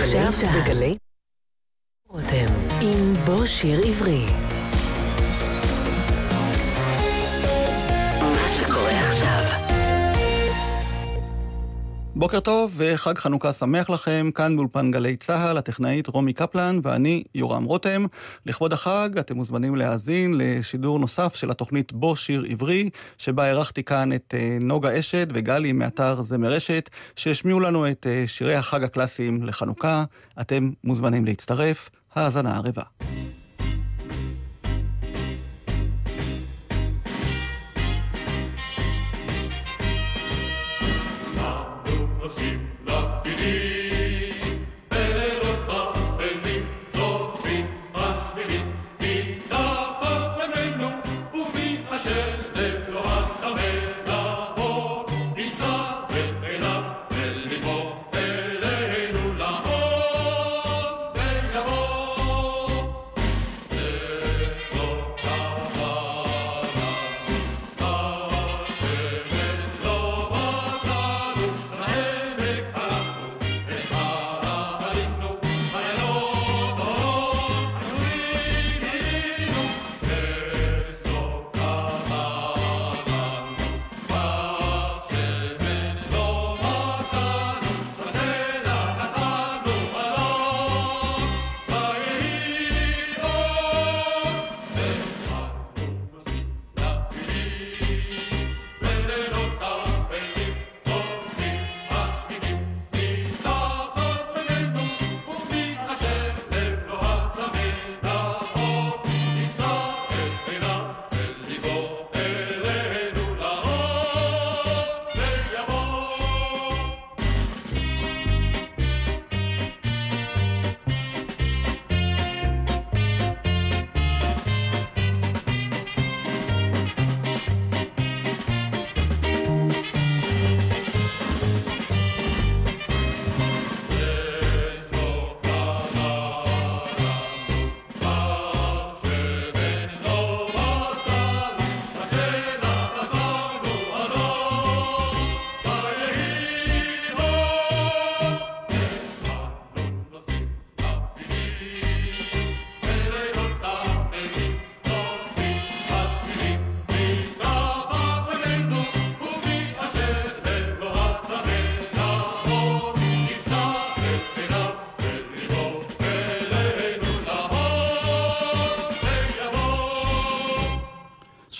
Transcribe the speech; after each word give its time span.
עכשיו 0.00 0.32
בגלי 0.32 0.96
רותם 2.08 2.46
עם 2.80 3.14
בוא 3.26 3.46
שיר 3.46 3.80
עברי. 3.86 4.47
בוקר 12.18 12.40
טוב 12.40 12.74
וחג 12.76 13.18
חנוכה 13.18 13.52
שמח 13.52 13.90
לכם, 13.90 14.30
כאן 14.34 14.56
באולפן 14.56 14.90
גלי 14.90 15.16
צה"ל, 15.16 15.56
הטכנאית 15.56 16.06
רומי 16.06 16.32
קפלן 16.32 16.80
ואני 16.82 17.24
יורם 17.34 17.64
רותם. 17.64 18.06
לכבוד 18.46 18.72
החג 18.72 19.08
אתם 19.20 19.36
מוזמנים 19.36 19.76
להאזין 19.76 20.34
לשידור 20.36 20.98
נוסף 20.98 21.34
של 21.34 21.50
התוכנית 21.50 21.92
בו 21.92 22.16
שיר 22.16 22.44
עברי, 22.48 22.90
שבה 23.18 23.48
אירחתי 23.48 23.84
כאן 23.84 24.12
את 24.12 24.34
אה, 24.38 24.58
נוגה 24.62 24.98
אשת 24.98 25.28
וגלי 25.32 25.72
מאתר 25.72 26.22
זמר 26.22 26.56
אשת, 26.56 26.90
שהשמיעו 27.16 27.60
לנו 27.60 27.90
את 27.90 28.06
אה, 28.06 28.24
שירי 28.26 28.54
החג 28.54 28.84
הקלאסיים 28.84 29.42
לחנוכה. 29.42 30.04
אתם 30.40 30.70
מוזמנים 30.84 31.24
להצטרף, 31.24 31.90
האזנה 32.14 32.56
ערבה. 32.56 33.07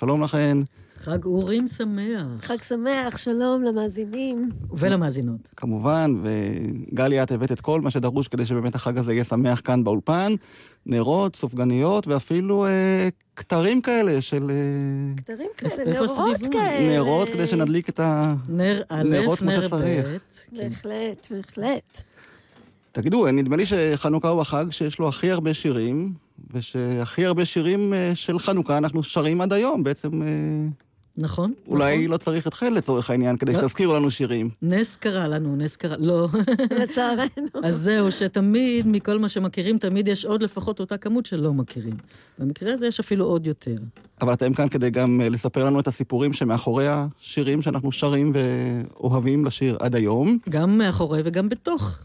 שלום 0.08 0.22
לכן. 0.22 0.58
חג 0.96 1.24
אורים 1.24 1.66
שמח. 1.66 2.24
חג 2.40 2.62
שמח, 2.62 3.18
שלום 3.18 3.62
למאזינים. 3.62 4.48
ולמאזינות. 4.70 5.48
כמובן, 5.56 6.14
וגלי, 6.22 7.22
את 7.22 7.32
הבאת 7.32 7.52
את 7.52 7.60
כל 7.60 7.80
מה 7.80 7.90
שדרוש 7.90 8.28
כדי 8.28 8.46
שבאמת 8.46 8.74
החג 8.74 8.98
הזה 8.98 9.12
יהיה 9.12 9.24
שמח 9.24 9.60
כאן 9.64 9.84
באולפן. 9.84 10.34
נרות, 10.86 11.36
סופגניות, 11.36 12.06
ואפילו 12.06 12.66
אה, 12.66 13.08
כתרים 13.36 13.82
כאלה 13.82 14.20
של... 14.20 14.50
אה... 14.50 15.16
כתרים 15.16 15.50
כאלה, 15.56 15.92
נרות 15.92 16.38
כאלה. 16.52 16.96
נרות 16.96 17.28
כדי 17.28 17.46
שנדליק 17.46 17.88
את 17.88 18.00
הנרות 18.90 19.38
כמו 19.38 19.50
שצריך. 19.50 20.08
בהחלט, 20.52 21.26
בהחלט. 21.30 22.02
תגידו, 22.92 23.26
נדמה 23.26 23.56
לי 23.56 23.66
שחנוכה 23.66 24.28
הוא 24.28 24.40
החג 24.40 24.66
שיש 24.70 24.98
לו 24.98 25.08
הכי 25.08 25.30
הרבה 25.30 25.54
שירים, 25.54 26.12
ושהכי 26.52 27.26
הרבה 27.26 27.44
שירים 27.44 27.94
אה, 27.94 28.12
של 28.14 28.38
חנוכה 28.38 28.78
אנחנו 28.78 29.02
שרים 29.02 29.40
עד 29.40 29.52
היום, 29.52 29.82
בעצם... 29.82 30.22
אה, 30.22 30.28
נכון. 31.16 31.52
אולי 31.66 31.96
נכון. 31.98 32.12
לא 32.12 32.16
צריך 32.16 32.46
אתכם 32.46 32.74
לצורך 32.74 33.10
העניין, 33.10 33.36
כדי 33.36 33.52
לא. 33.52 33.58
שתזכירו 33.58 33.94
לנו 33.94 34.10
שירים. 34.10 34.50
נס 34.62 34.96
קרה 34.96 35.28
לנו, 35.28 35.56
נס 35.56 35.76
קרה... 35.76 35.96
לא. 35.98 36.28
לצערנו. 36.82 37.26
אז 37.64 37.76
זהו, 37.76 38.12
שתמיד, 38.12 38.86
מכל 38.86 39.18
מה 39.18 39.28
שמכירים, 39.28 39.78
תמיד 39.78 40.08
יש 40.08 40.24
עוד 40.24 40.42
לפחות 40.42 40.80
אותה 40.80 40.96
כמות 40.96 41.26
שלא 41.26 41.54
מכירים. 41.54 41.92
במקרה 42.38 42.74
הזה 42.74 42.86
יש 42.86 43.00
אפילו 43.00 43.24
עוד 43.24 43.46
יותר. 43.46 43.76
אבל 44.20 44.32
אתם 44.32 44.52
כאן 44.52 44.68
כדי 44.68 44.90
גם 44.90 45.20
אה, 45.20 45.28
לספר 45.28 45.64
לנו 45.64 45.80
את 45.80 45.86
הסיפורים 45.86 46.32
שמאחורי 46.32 46.86
השירים 46.88 47.62
שאנחנו 47.62 47.92
שרים 47.92 48.32
ואוהבים 48.34 49.44
לשיר 49.44 49.76
עד 49.80 49.94
היום. 49.94 50.38
גם 50.48 50.78
מאחורי 50.78 51.20
וגם 51.24 51.48
בתוך. 51.48 51.98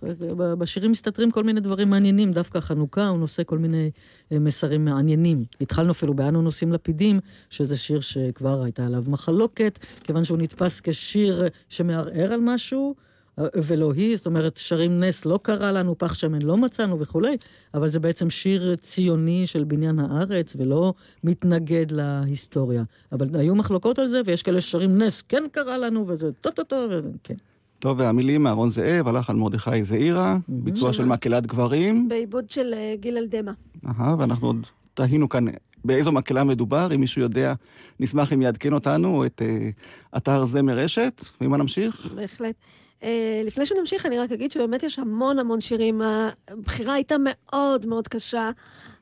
בשירים 0.57 0.91
מסתתרים 0.91 1.31
כל 1.31 1.43
מיני 1.43 1.59
דברים 1.59 1.89
מעניינים. 1.89 2.31
דווקא 2.31 2.59
חנוכה 2.59 3.07
הוא 3.07 3.17
נושא 3.19 3.43
כל 3.43 3.57
מיני 3.57 3.91
אה, 4.31 4.39
מסרים 4.39 4.85
מעניינים. 4.85 5.43
התחלנו 5.61 5.91
אפילו 5.91 6.13
ב"אנו 6.13 6.41
נושאים 6.41 6.73
לפידים", 6.73 7.19
שזה 7.49 7.77
שיר 7.77 7.99
שכבר 7.99 8.63
הייתה 8.63 8.85
עליו 8.85 9.03
מחלוקת, 9.07 9.79
כיוון 10.03 10.23
שהוא 10.23 10.37
נתפס 10.37 10.81
כשיר 10.81 11.43
שמערער 11.69 12.33
על 12.33 12.39
משהו. 12.43 12.95
ולא 13.37 13.93
היא, 13.93 14.17
זאת 14.17 14.25
אומרת, 14.25 14.57
שרים 14.57 14.99
נס 14.99 15.25
לא 15.25 15.39
קרה 15.41 15.71
לנו, 15.71 15.97
פח 15.97 16.13
שמן 16.13 16.41
לא 16.41 16.57
מצאנו 16.57 16.99
וכולי, 16.99 17.37
אבל 17.73 17.89
זה 17.89 17.99
בעצם 17.99 18.29
שיר 18.29 18.75
ציוני 18.75 19.47
של 19.47 19.63
בניין 19.63 19.99
הארץ 19.99 20.55
ולא 20.59 20.93
מתנגד 21.23 21.85
להיסטוריה. 21.91 22.83
אבל 23.11 23.27
היו 23.33 23.55
מחלוקות 23.55 23.99
על 23.99 24.07
זה, 24.07 24.21
ויש 24.25 24.43
כאלה 24.43 24.61
ששרים 24.61 24.97
נס 24.97 25.21
כן 25.21 25.43
קרה 25.51 25.77
לנו, 25.77 26.05
וזה 26.07 26.31
טו-טו-טו, 26.31 26.75
כן. 27.23 27.35
טוב, 27.79 27.99
והמילים 27.99 28.47
אהרון 28.47 28.69
זאב, 28.69 29.07
הלחן 29.07 29.29
על 29.29 29.35
מרדכי 29.35 29.83
זעירה, 29.83 30.37
ביצוע 30.47 30.93
של 30.93 31.05
מקהלת 31.05 31.47
גברים. 31.47 32.09
בעיבוד 32.09 32.49
של 32.49 32.73
אה, 32.73 32.95
גיל 32.99 33.17
אלדמה. 33.17 33.51
אהה, 33.85 34.15
ואנחנו 34.19 34.47
עוד 34.47 34.67
תהינו 34.93 35.29
כאן 35.29 35.45
באיזו 35.85 36.11
מקהלה 36.11 36.43
מדובר, 36.43 36.87
אם 36.95 36.99
מישהו 36.99 37.21
יודע, 37.21 37.53
נשמח 37.99 38.33
אם 38.33 38.41
יעדכן 38.41 38.73
אותנו, 38.73 39.25
את 39.25 39.41
uh, 39.41 40.17
אתר 40.17 40.45
זמר 40.45 40.77
רשת, 40.77 41.23
ועם 41.41 41.55
נמשיך? 41.55 42.13
בהחלט. 42.15 42.55
Uh, 43.03 43.05
לפני 43.45 43.65
שנמשיך, 43.65 44.05
אני 44.05 44.19
רק 44.19 44.31
אגיד 44.31 44.51
שבאמת 44.51 44.83
יש 44.83 44.99
המון 44.99 45.39
המון 45.39 45.61
שירים. 45.61 46.01
הבחירה 46.47 46.93
הייתה 46.93 47.15
מאוד 47.19 47.85
מאוד 47.85 48.07
קשה. 48.07 48.51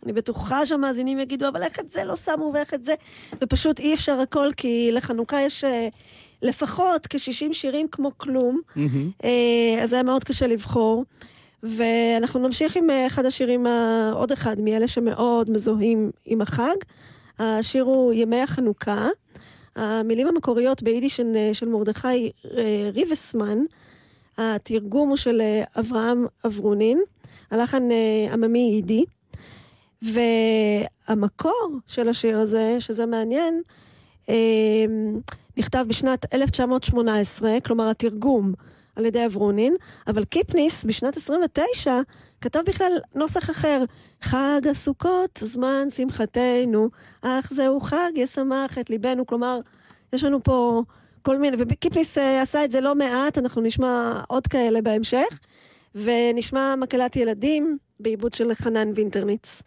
אני 0.04 0.14
בטוחה 0.14 0.66
שהמאזינים 0.66 1.20
יגידו, 1.20 1.48
אבל 1.48 1.64
איך 1.64 1.80
את 1.80 1.90
זה 1.90 2.04
לא 2.04 2.16
שמו 2.16 2.52
ואיך 2.54 2.74
את 2.74 2.84
זה? 2.84 2.94
ופשוט 3.42 3.80
אי 3.80 3.94
אפשר 3.94 4.20
הכל, 4.20 4.50
כי 4.58 4.90
לחנוכה 4.94 5.42
יש... 5.42 5.64
Uh, 5.64 5.68
לפחות 6.44 7.08
כ-60 7.10 7.54
שירים 7.54 7.88
כמו 7.92 8.12
כלום, 8.18 8.62
mm-hmm. 8.78 9.26
אז 9.84 9.94
היה 9.94 10.04
מאוד 10.04 10.24
קשה 10.24 10.48
לבחור. 10.48 11.06
ואנחנו 11.64 12.40
נמשיך 12.40 12.76
עם 12.76 12.90
אחד 13.08 13.26
השירים, 13.26 13.66
עוד 14.14 14.32
אחד 14.32 14.62
מאלה 14.62 14.88
שמאוד 14.88 15.50
מזוהים 15.50 16.12
עם 16.26 16.42
החג. 16.42 16.76
השיר 17.40 17.84
הוא 17.84 18.14
ימי 18.14 18.42
החנוכה. 18.42 19.08
המילים 19.76 20.28
המקוריות 20.28 20.84
ביידיש 20.84 21.22
של 21.54 21.68
מרדכי 21.68 22.32
ריבסמן, 22.94 23.58
התרגום 24.38 25.10
הוא 25.10 25.18
של 25.18 25.42
אברהם 25.80 26.26
אברונין. 26.46 27.02
הלחן 27.52 27.92
אה, 27.92 28.34
עממי 28.34 28.60
יידי. 28.60 29.06
והמקור 30.02 31.72
של 31.88 32.10
השיר 32.10 32.40
הזה, 32.40 32.76
שזה 32.80 33.06
מעניין, 33.06 33.62
אה, 34.30 34.36
נכתב 35.58 35.86
בשנת 35.88 36.34
1918, 36.34 37.60
כלומר 37.66 37.90
התרגום 37.90 38.54
על 38.96 39.06
ידי 39.06 39.26
אברונין, 39.26 39.76
אבל 40.08 40.24
קיפניס 40.24 40.84
בשנת 40.84 41.18
29 41.18 42.02
כתב 42.42 42.60
בכלל 42.66 42.92
נוסח 43.16 43.50
אחר. 43.50 43.84
חג 44.22 44.62
הסוכות, 44.72 45.40
זמן 45.42 45.88
שמחתנו, 45.90 46.90
אך 47.22 47.54
זהו 47.54 47.82
חג 47.82 48.12
ישמח 48.16 48.78
את 48.78 48.90
ליבנו. 48.90 49.26
כלומר, 49.26 49.60
יש 50.14 50.24
לנו 50.24 50.44
פה 50.44 50.84
כל 51.22 51.38
מיני, 51.38 51.58
וקיפניס 51.60 52.18
אה, 52.18 52.42
עשה 52.42 52.66
את 52.66 52.72
זה 52.72 52.82
לא 52.82 52.96
מעט, 52.96 53.38
אנחנו 53.38 53.62
נשמע 53.62 54.22
עוד 54.28 54.48
כאלה 54.48 54.82
בהמשך, 54.82 55.40
ונשמע 55.96 56.76
מקהלת 56.76 57.16
ילדים 57.16 57.78
בעיבוד 58.00 58.34
של 58.34 58.54
חנן 58.54 58.92
וינטרניץ. 58.96 59.62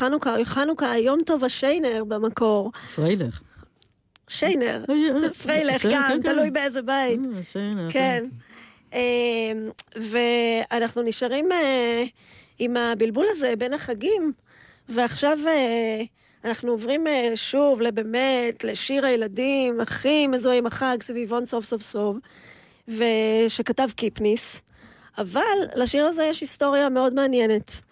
חנוכה, 0.00 0.36
חנוכה, 0.44 0.98
יום 0.98 1.20
טוב 1.26 1.44
השיינר 1.44 2.04
במקור. 2.08 2.72
פריילך. 2.94 3.40
שיינר, 4.28 4.84
פריילך 5.42 5.86
גם, 5.86 5.92
כן, 6.08 6.22
כן. 6.22 6.32
תלוי 6.32 6.50
באיזה 6.50 6.82
בית. 6.82 7.20
אה, 7.36 7.42
שיינר, 7.42 7.90
כן. 7.90 8.24
כן. 8.90 8.98
אמ, 8.98 9.70
ואנחנו 9.96 11.02
נשארים 11.02 11.52
אה, 11.52 12.04
עם 12.58 12.76
הבלבול 12.76 13.26
הזה 13.30 13.54
בין 13.58 13.74
החגים, 13.74 14.32
ועכשיו 14.88 15.38
אה, 15.46 16.02
אנחנו 16.44 16.70
עוברים 16.70 17.06
שוב 17.34 17.80
לבאמת, 17.80 18.64
לשיר 18.64 19.06
הילדים, 19.06 19.80
הכי 19.80 20.26
מזוהה 20.26 20.56
עם 20.56 20.66
החג, 20.66 20.96
סביבון 21.02 21.44
סוף 21.44 21.64
סוף 21.64 21.82
סוף, 21.82 22.16
ושכתב 22.88 23.88
קיפניס. 23.96 24.62
אבל 25.18 25.40
לשיר 25.76 26.06
הזה 26.06 26.24
יש 26.24 26.40
היסטוריה 26.40 26.88
מאוד 26.88 27.14
מעניינת. 27.14 27.89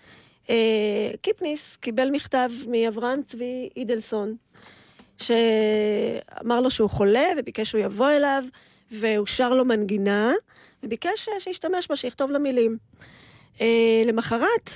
אה, 0.50 1.10
קיפניס 1.22 1.76
קיבל 1.76 2.10
מכתב 2.10 2.48
מאברהם 2.68 3.22
צבי 3.22 3.68
אידלסון, 3.76 4.36
שאמר 5.16 6.60
לו 6.60 6.70
שהוא 6.70 6.90
חולה 6.90 7.24
וביקש 7.38 7.70
שהוא 7.70 7.80
יבוא 7.80 8.10
אליו, 8.10 8.44
והוא 8.90 9.26
שר 9.26 9.54
לו 9.54 9.64
מנגינה, 9.64 10.32
וביקש 10.82 11.28
שישתמש 11.38 11.88
בה, 11.88 11.96
שיכתוב 11.96 12.30
לה 12.30 12.38
מילים. 12.38 12.76
אה, 13.60 14.02
למחרת, 14.06 14.70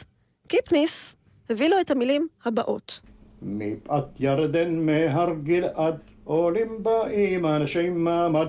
קיפניס 0.48 1.16
הביא 1.50 1.68
לו 1.68 1.80
את 1.80 1.90
המילים 1.90 2.28
הבאות. 2.44 3.00
מפאת 3.42 4.20
ירדן 4.20 4.86
מהר 4.86 5.34
גלעד, 5.42 5.98
עולים 6.24 6.82
באים 6.82 7.46
אנשי 7.46 7.88
מעמד. 7.88 8.46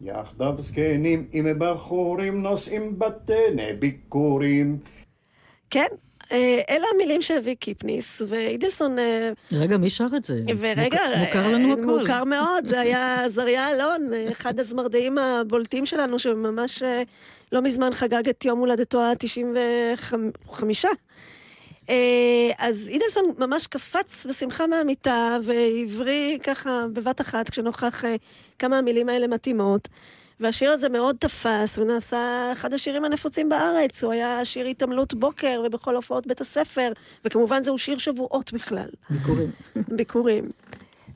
יחדיו 0.00 0.54
זקנים 0.58 1.28
עם 1.32 1.46
בחורים 1.58 2.42
נושאים 2.42 2.98
בטנא 2.98 3.72
ביקורים. 3.78 4.78
כן, 5.70 5.86
אלה 6.68 6.86
המילים 6.94 7.22
שהביא 7.22 7.54
קיפניס, 7.54 8.22
ואידלסון... 8.28 8.98
אה, 8.98 9.32
רגע, 9.52 9.78
מי 9.78 9.90
שר 9.90 10.06
את 10.16 10.24
זה? 10.24 10.40
ורגע, 10.58 11.00
מוכר 11.18 11.48
לנו 11.52 11.68
אה, 11.68 11.72
הכל. 11.72 12.00
מוכר 12.00 12.24
מאוד, 12.24 12.66
זה 12.66 12.80
היה 12.80 13.14
עזריה 13.24 13.70
אלון, 13.70 14.10
אחד 14.32 14.60
הזמרדעים 14.60 15.18
הבולטים 15.18 15.86
שלנו, 15.86 16.18
שממש 16.18 16.82
לא 17.52 17.62
מזמן 17.62 17.90
חגג 17.92 18.28
את 18.28 18.44
יום 18.44 18.58
הולדתו 18.58 19.00
ה-95. 19.00 20.84
אז 22.58 22.88
אידלסון 22.88 23.24
ממש 23.38 23.66
קפץ 23.66 24.26
בשמחה 24.26 24.66
מהמיטה 24.66 25.38
והבריא 25.42 26.38
ככה 26.38 26.84
בבת 26.92 27.20
אחת 27.20 27.50
כשנוכח 27.50 28.04
כמה 28.58 28.78
המילים 28.78 29.08
האלה 29.08 29.26
מתאימות. 29.26 29.88
והשיר 30.40 30.70
הזה 30.70 30.88
מאוד 30.88 31.16
תפס, 31.18 31.78
הוא 31.78 31.86
נעשה 31.86 32.52
אחד 32.52 32.74
השירים 32.74 33.04
הנפוצים 33.04 33.48
בארץ, 33.48 34.04
הוא 34.04 34.12
היה 34.12 34.44
שיר 34.44 34.66
התעמלות 34.66 35.14
בוקר 35.14 35.62
ובכל 35.66 35.96
הופעות 35.96 36.26
בית 36.26 36.40
הספר, 36.40 36.92
וכמובן 37.24 37.62
זהו 37.62 37.78
שיר 37.78 37.98
שבועות 37.98 38.52
בכלל. 38.52 38.88
ביקורים. 39.10 39.50
ביקורים. 39.96 40.48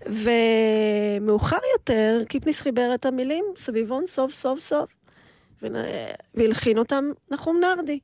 ומאוחר 0.06 1.58
יותר, 1.78 2.22
קיפניס 2.28 2.60
חיבר 2.60 2.90
את 2.94 3.06
המילים 3.06 3.44
סביבון 3.56 4.06
סוף 4.06 4.32
סוף 4.32 4.60
סוף, 4.60 4.90
והלחין 6.34 6.78
אותם 6.78 7.04
נחום 7.30 7.60
נרדי. 7.60 7.98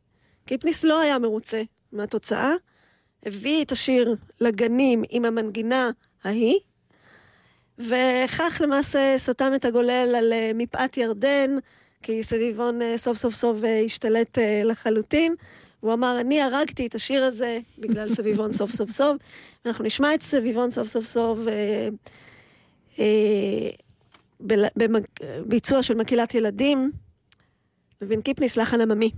קיפניס 0.45 0.85
לא 0.85 1.00
היה 1.00 1.19
מרוצה 1.19 1.62
מהתוצאה, 1.93 2.53
הביא 3.27 3.65
את 3.65 3.73
השיר 3.73 4.17
לגנים 4.41 5.03
עם 5.11 5.25
המנגינה 5.25 5.91
ההיא, 6.25 6.59
וכך 7.81 8.61
למעשה 8.65 9.15
סתם 9.19 9.53
את 9.55 9.65
הגולל 9.65 10.15
על 10.19 10.33
אה, 10.33 10.51
מפאת 10.55 10.97
ירדן, 10.97 11.57
כי 12.03 12.23
סביבון 12.23 12.83
אה, 12.83 12.99
סוף 12.99 13.17
סוף 13.17 13.35
סוף 13.35 13.65
אה, 13.65 13.83
השתלט 13.87 14.39
לחלוטין. 14.65 15.35
הוא 15.81 15.93
אמר, 15.93 16.21
אני 16.21 16.43
הרגתי 16.43 16.87
את 16.87 16.95
השיר 16.95 17.25
הזה 17.25 17.59
בגלל 17.79 18.09
סביבון 18.17 18.53
סוף 18.53 18.71
סוף 18.71 18.91
סוף. 18.91 19.17
אנחנו 19.67 19.85
נשמע 19.85 20.15
את 20.15 20.23
סביבון 20.23 20.71
סוף 20.71 20.89
סוף 20.89 21.05
סוף 21.05 21.39
אה, 21.49 21.89
אה, 22.99 23.71
בביצוע 24.41 25.83
של 25.83 25.95
מקהילת 25.95 26.35
ילדים. 26.35 26.91
לוין 28.01 28.23
קיפניס, 28.23 28.57
לחן 28.57 28.81
עממי. 28.81 29.11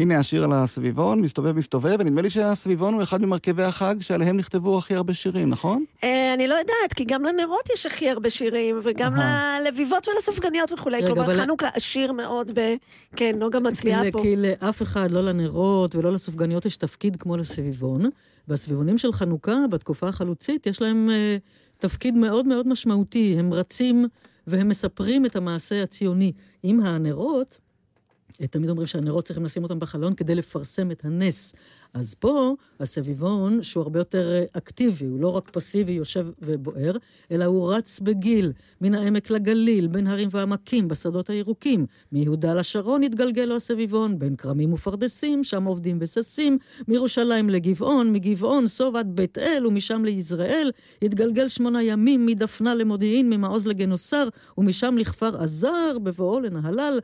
הנה 0.00 0.18
השיר 0.18 0.44
על 0.44 0.52
הסביבון, 0.52 1.20
מסתובב 1.20 1.56
מסתובב, 1.56 1.96
ונדמה 1.98 2.22
לי 2.22 2.30
שהסביבון 2.30 2.94
הוא 2.94 3.02
אחד 3.02 3.22
ממרכיבי 3.22 3.62
החג 3.62 3.94
שעליהם 4.00 4.36
נכתבו 4.36 4.78
הכי 4.78 4.94
הרבה 4.94 5.14
שירים, 5.14 5.48
נכון? 5.48 5.84
אה, 6.04 6.34
אני 6.34 6.48
לא 6.48 6.54
יודעת, 6.54 6.92
כי 6.94 7.04
גם 7.04 7.24
לנרות 7.24 7.70
יש 7.74 7.86
הכי 7.86 8.10
הרבה 8.10 8.30
שירים, 8.30 8.80
וגם 8.82 9.14
ללביבות 9.64 10.08
ולסופגניות 10.08 10.72
וכולי. 10.72 11.06
כלומר, 11.06 11.36
חנוכה 11.36 11.68
עשיר 11.74 12.12
מאוד 12.12 12.50
ב... 12.54 12.74
כן, 13.16 13.36
נוגה 13.38 13.60
מצביעה 13.60 14.02
פה. 14.12 14.22
כי 14.22 14.36
לאף 14.36 14.82
אחד, 14.82 15.10
לא 15.10 15.20
לנרות 15.20 15.94
ולא 15.94 16.12
לסופגניות, 16.12 16.66
יש 16.66 16.76
תפקיד 16.76 17.16
כמו 17.16 17.36
לסביבון. 17.36 18.02
והסביבונים 18.48 18.98
של 18.98 19.12
חנוכה, 19.12 19.56
בתקופה 19.70 20.08
החלוצית, 20.08 20.66
יש 20.66 20.82
להם 20.82 21.10
uh, 21.10 21.78
תפקיד 21.78 22.14
מאוד 22.14 22.46
מאוד 22.46 22.68
משמעותי. 22.68 23.36
הם 23.38 23.54
רצים 23.54 24.08
והם 24.46 24.68
מספרים 24.68 25.26
את 25.26 25.36
המעשה 25.36 25.82
הציוני. 25.82 26.32
עם 26.62 26.80
הנרות, 26.80 27.58
תמיד 28.50 28.70
אומרים 28.70 28.86
שהנרות 28.86 29.24
צריכים 29.24 29.44
לשים 29.44 29.62
אותם 29.62 29.78
בחלון 29.78 30.14
כדי 30.14 30.34
לפרסם 30.34 30.90
את 30.90 31.04
הנס. 31.04 31.54
אז 31.94 32.14
פה 32.14 32.54
הסביבון, 32.80 33.62
שהוא 33.62 33.82
הרבה 33.82 34.00
יותר 34.00 34.32
אה, 34.32 34.44
אקטיבי, 34.52 35.06
הוא 35.06 35.20
לא 35.20 35.36
רק 35.36 35.50
פסיבי, 35.50 35.92
יושב 35.92 36.26
ובוער, 36.42 36.96
אלא 37.30 37.44
הוא 37.44 37.74
רץ 37.74 38.00
בגיל, 38.00 38.52
מן 38.80 38.94
העמק 38.94 39.30
לגליל, 39.30 39.86
בין 39.86 40.06
הרים 40.06 40.28
ועמקים, 40.32 40.88
בשדות 40.88 41.30
הירוקים. 41.30 41.86
מיהודה 42.12 42.54
לשרון 42.54 43.02
התגלגל 43.02 43.44
לו 43.44 43.56
הסביבון, 43.56 44.18
בין 44.18 44.36
כרמים 44.36 44.72
ופרדסים, 44.72 45.44
שם 45.44 45.64
עובדים 45.64 45.98
וששים, 46.00 46.58
מירושלים 46.88 47.50
לגבעון, 47.50 48.12
מגבעון 48.12 48.66
סוב 48.66 48.96
עד 48.96 49.16
בית 49.16 49.38
אל, 49.38 49.66
ומשם 49.66 50.04
ליזרעאל, 50.04 50.70
התגלגל 51.02 51.48
שמונה 51.48 51.82
ימים, 51.82 52.26
מדפנה 52.26 52.74
למודיעין, 52.74 53.30
ממעוז 53.30 53.66
לגנוסר, 53.66 54.28
ומשם 54.58 54.98
לכפר 54.98 55.42
עזר, 55.42 55.98
בבואו 56.02 56.40
לנהלל. 56.40 57.00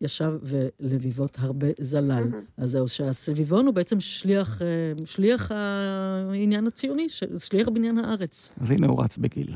ישב 0.00 0.32
ולביבות 0.42 1.36
הרבה 1.40 1.66
זלל. 1.80 2.24
אז 2.56 2.70
זהו, 2.70 2.88
שהסביבון 2.88 3.66
הוא 3.66 3.74
בעצם 3.74 4.00
שליח, 4.00 4.62
אה, 4.62 4.66
שליח 5.04 5.52
העניין 5.52 6.66
הציוני, 6.66 7.06
שליח 7.38 7.68
בניין 7.68 7.98
הארץ. 7.98 8.52
אז 8.60 8.70
הנה 8.70 8.86
הוא 8.86 9.04
רץ 9.04 9.16
בגיל. 9.18 9.54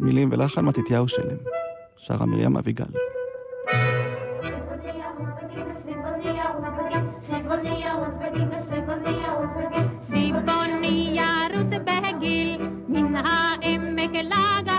מילים 0.00 0.28
ולחן 0.32 0.64
מתתיהו 0.64 1.08
שלם. 1.08 1.36
שרה 1.96 2.26
מרים 2.26 2.56
אביגל. 2.56 2.84
סביבוני 10.00 11.18
ירוץ 11.18 11.72
בגיל 11.86 12.58
מן 12.88 13.16
העמק 13.16 14.10
לגליל 14.14 14.77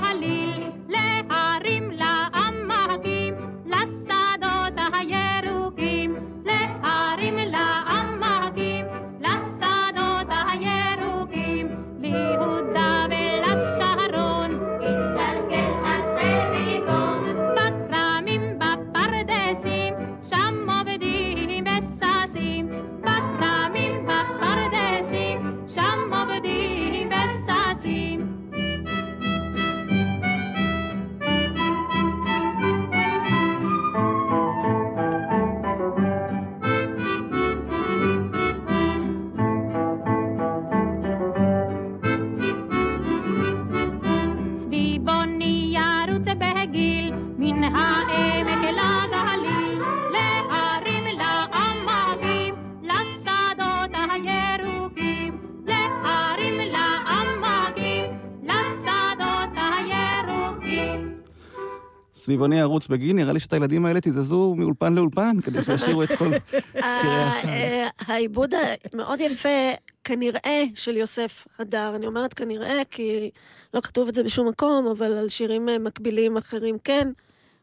סביבוני 62.29 62.62
ערוץ 62.62 62.88
בגין, 62.88 63.15
נראה 63.15 63.33
לי 63.33 63.39
שאת 63.39 63.53
הילדים 63.53 63.86
האלה 63.86 64.01
תזזו 64.01 64.55
מאולפן 64.57 64.93
לאולפן, 64.93 65.41
כדי 65.43 65.63
שישירו 65.63 66.03
את 66.03 66.12
כל 66.12 66.31
שירי 67.01 67.21
החג. 67.21 67.48
אה, 67.48 67.88
העיבוד 68.07 68.53
המאוד 68.93 69.21
יפה, 69.21 69.74
כנראה, 70.03 70.63
של 70.75 70.98
יוסף 70.98 71.48
הדר. 71.59 71.95
אני 71.95 72.07
אומרת 72.07 72.33
כנראה, 72.33 72.81
כי 72.91 73.29
לא 73.74 73.81
כתוב 73.81 74.07
את 74.07 74.15
זה 74.15 74.24
בשום 74.24 74.48
מקום, 74.48 74.88
אבל 74.88 75.13
על 75.13 75.29
שירים 75.29 75.69
אה, 75.69 75.79
מקבילים 75.79 76.38
אחרים 76.38 76.77
כן. 76.83 77.07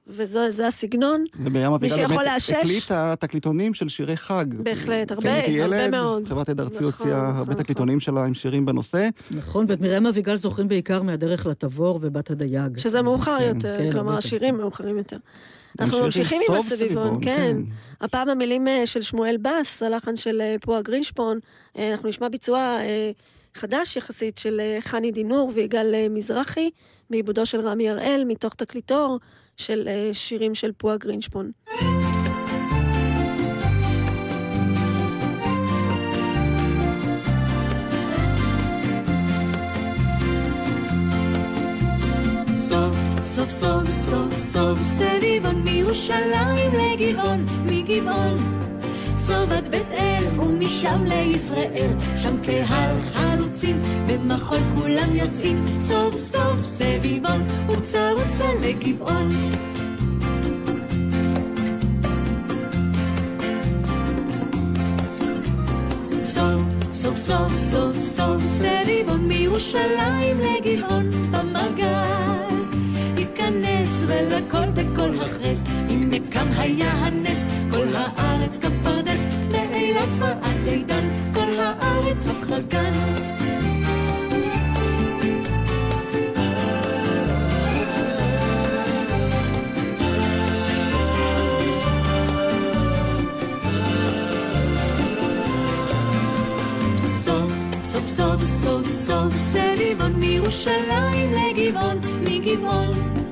וזה 0.08 0.66
הסגנון. 0.66 1.24
ומרים 1.44 1.72
אביגל 1.72 2.06
באמת 2.06 2.20
הקליטה 2.58 3.14
תקליטונים 3.20 3.74
של 3.74 3.88
שירי 3.88 4.16
חג. 4.16 4.44
בהחלט, 4.54 5.12
הרבה, 5.12 5.34
הרבה 5.34 5.52
ילד, 5.52 5.90
מאוד. 5.90 6.28
חברת 6.28 6.48
עד 6.48 6.60
ארצי 6.60 6.74
נכון, 6.74 6.84
הוציאה 6.84 7.22
נכון, 7.22 7.36
הרבה 7.36 7.52
נכון. 7.52 7.62
תקליטונים 7.62 8.00
שלה 8.00 8.24
עם 8.24 8.34
שירים 8.34 8.66
בנושא. 8.66 9.08
נכון, 9.30 9.66
ואת 9.68 9.80
מרים 9.80 10.06
אביגל 10.06 10.36
זוכרים 10.36 10.68
בעיקר 10.68 11.02
מהדרך 11.02 11.46
לתבור 11.46 11.98
ובת 12.02 12.30
הדייג. 12.30 12.78
שזה 12.78 13.02
מאוחר 13.02 13.38
כן, 13.38 13.48
יותר, 13.54 13.78
כן, 13.78 13.92
כלומר 13.92 14.16
השירים 14.18 14.56
מאוחרים 14.56 14.98
יותר. 14.98 15.16
אנחנו 15.80 16.00
ממשיכים 16.00 16.42
עם 16.48 16.54
הסביבון, 16.54 17.18
כן. 17.22 17.36
כן. 17.36 17.56
הפעם 18.00 18.28
המילים 18.28 18.68
אה, 18.68 18.86
של 18.86 19.02
שמואל 19.02 19.36
בס, 19.42 19.82
הלחן 19.82 20.16
של 20.16 20.40
אה, 20.40 20.56
פועה 20.60 20.82
גרינשפון, 20.82 21.38
אה, 21.78 21.92
אנחנו 21.92 22.08
נשמע 22.08 22.28
ביצוע 22.28 22.78
חדש 23.54 23.96
יחסית 23.96 24.38
של 24.38 24.60
חני 24.80 25.10
דינור 25.10 25.52
ויגאל 25.54 25.94
מזרחי, 26.10 26.70
בעיבודו 27.10 27.46
של 27.46 27.60
רמי 27.60 27.90
הראל, 27.90 28.24
מתוך 28.26 28.54
תקליטור. 28.54 29.18
של 29.56 29.88
uh, 29.88 30.14
שירים 30.14 30.54
של 30.54 30.72
פועה 30.72 30.96
גרינשפון. 30.96 31.50
סוף 43.36 43.50
סוף 43.50 43.90
סוף 43.90 44.34
סוף 44.34 44.78
סביבון 44.82 45.62
מירושלים 45.62 46.72
לגבעון, 46.74 47.44
מגבעון 47.66 48.36
סוף 49.26 49.50
עד 49.50 49.68
בית 49.68 49.92
אל 49.92 50.40
ומשם 50.40 51.04
לישראל, 51.04 51.90
שם 52.16 52.36
קהל 52.42 52.94
חלוצים 53.12 53.82
במחול 54.06 54.58
כולם 54.74 55.16
יוצאים, 55.16 55.64
סוף 55.80 56.16
סוף 56.16 56.66
סביבון 56.66 57.42
וצה 57.68 58.10
וצה 58.16 58.44
לגבעון. 58.60 59.28
סוף 66.18 67.16
סוף 67.16 67.56
סוף 67.56 68.00
סוף 68.00 68.42
סביבון 68.46 69.28
מירושלים 69.28 70.40
לגבעון 70.40 71.10
במגל. 71.10 72.56
ייכנס 73.16 74.02
ולכל 74.06 74.70
בכל 74.74 75.10
הכרס, 75.20 75.64
אם 75.90 76.08
נקם 76.10 76.46
היה 76.56 76.92
הנס, 76.92 77.44
כל 77.70 77.86
הארץ 77.94 78.58
כפרדס, 79.96 79.96
מאילת 79.96 80.08
ועד 80.20 80.56
לידן, 80.64 81.08
כל 81.34 81.60
הארץ 81.60 82.26
הפכה 82.26 82.58
גן. 82.58 82.92
סוף 97.86 98.04
סוף 98.04 98.42
סוף 98.64 98.86
סוף 98.88 99.34
סביבון 99.38 100.12
מירושלים 100.12 101.32
לגבעון, 101.32 102.00
מגבעון 102.22 103.25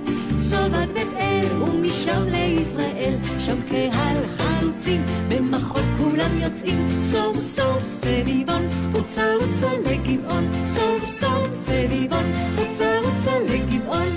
סוב 0.51 0.75
עד 0.75 0.93
בית 0.93 1.09
אל 1.17 1.63
ומשם 1.63 2.23
לישראל, 2.27 3.15
שם 3.39 3.57
קהל 3.69 4.27
חלוצים, 4.27 5.03
במחול 5.29 5.83
כולם 5.99 6.39
יוצאים, 6.39 7.03
סוף 7.03 7.37
סוף 7.41 7.87
סביבון, 7.87 8.63
הוצא 8.93 9.33
הוצא 9.41 9.71
לגבעון, 9.87 10.45
סוף 10.67 11.11
סוף 11.11 11.49
סביבון, 11.61 12.25
הוצא 12.57 12.99
הוצא 12.99 13.39
לגבעון. 13.39 14.09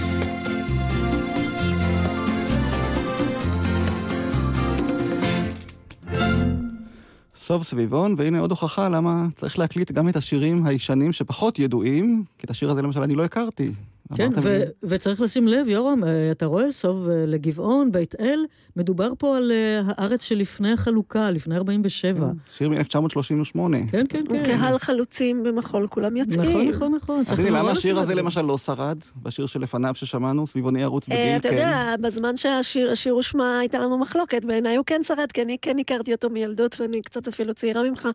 סוף 7.35 7.63
סביבון, 7.63 8.13
והנה 8.17 8.39
עוד 8.39 8.51
הוכחה 8.51 8.89
למה 8.89 9.27
צריך 9.35 9.59
להקליט 9.59 9.91
גם 9.91 10.09
את 10.09 10.15
השירים 10.15 10.65
הישנים 10.65 11.11
שפחות 11.11 11.59
ידועים, 11.59 12.23
כי 12.37 12.45
את 12.45 12.51
השיר 12.51 12.71
הזה 12.71 12.81
למשל 12.81 13.03
אני 13.03 13.15
לא 13.15 13.23
הכרתי. 13.25 13.71
כן, 14.15 14.31
ו- 14.41 14.57
לי- 14.57 14.63
וצריך 14.83 15.21
לשים 15.21 15.47
לב, 15.47 15.67
יורם, 15.67 16.03
אה, 16.03 16.31
אתה 16.31 16.45
רואה, 16.45 16.71
סוב 16.71 17.09
אה, 17.09 17.25
לגבעון, 17.27 17.91
בית 17.91 18.15
אל, 18.19 18.45
מדובר 18.75 19.11
פה 19.17 19.37
על 19.37 19.51
אה, 19.51 19.81
הארץ 19.87 20.23
שלפני 20.23 20.71
החלוקה, 20.71 21.31
לפני 21.31 21.57
47. 21.57 22.27
שיר 22.47 22.69
מ-1938. 22.69 23.59
כן, 23.91 24.05
כן, 24.09 24.23
כן. 24.29 24.43
קהל 24.45 24.77
חלוצים 24.77 25.43
במחול, 25.43 25.87
כולם 25.87 26.17
יוצאים. 26.17 26.41
נכון, 26.41 26.67
נכון, 26.67 26.93
נכון. 26.95 27.23
נורא 27.37 27.49
למה 27.49 27.63
לשים 27.63 27.77
השיר 27.77 27.99
הזה. 27.99 28.15
למשל 28.15 28.41
לא 28.41 28.57
שרד? 28.57 28.97
בשיר 29.23 29.45
שלפניו 29.45 29.95
ששמענו, 29.95 30.47
סביבוני 30.47 30.83
ערוץ 30.83 31.07
בגיל, 31.07 31.19
אתה 31.35 31.49
כן. 31.49 31.53
יודע, 31.55 31.95
בזמן 32.01 32.37
שהשיר 32.37 32.91
השיר 32.91 33.13
הושמע 33.13 33.57
הייתה 33.59 33.79
לנו 33.79 33.97
מחלוקת, 33.97 34.45
בעיניי 34.45 34.75
הוא 34.75 34.85
כן 34.85 35.01
שרד, 35.07 35.31
כי 35.33 35.41
אני 35.41 35.57
כן 35.61 35.79
הכרתי 35.79 36.11
אותו 36.13 36.29
מילדות 36.29 36.81
ואני 36.81 37.01
קצת 37.01 37.27
אפילו 37.27 37.53
צעירה 37.53 37.83
ממך. 37.89 38.07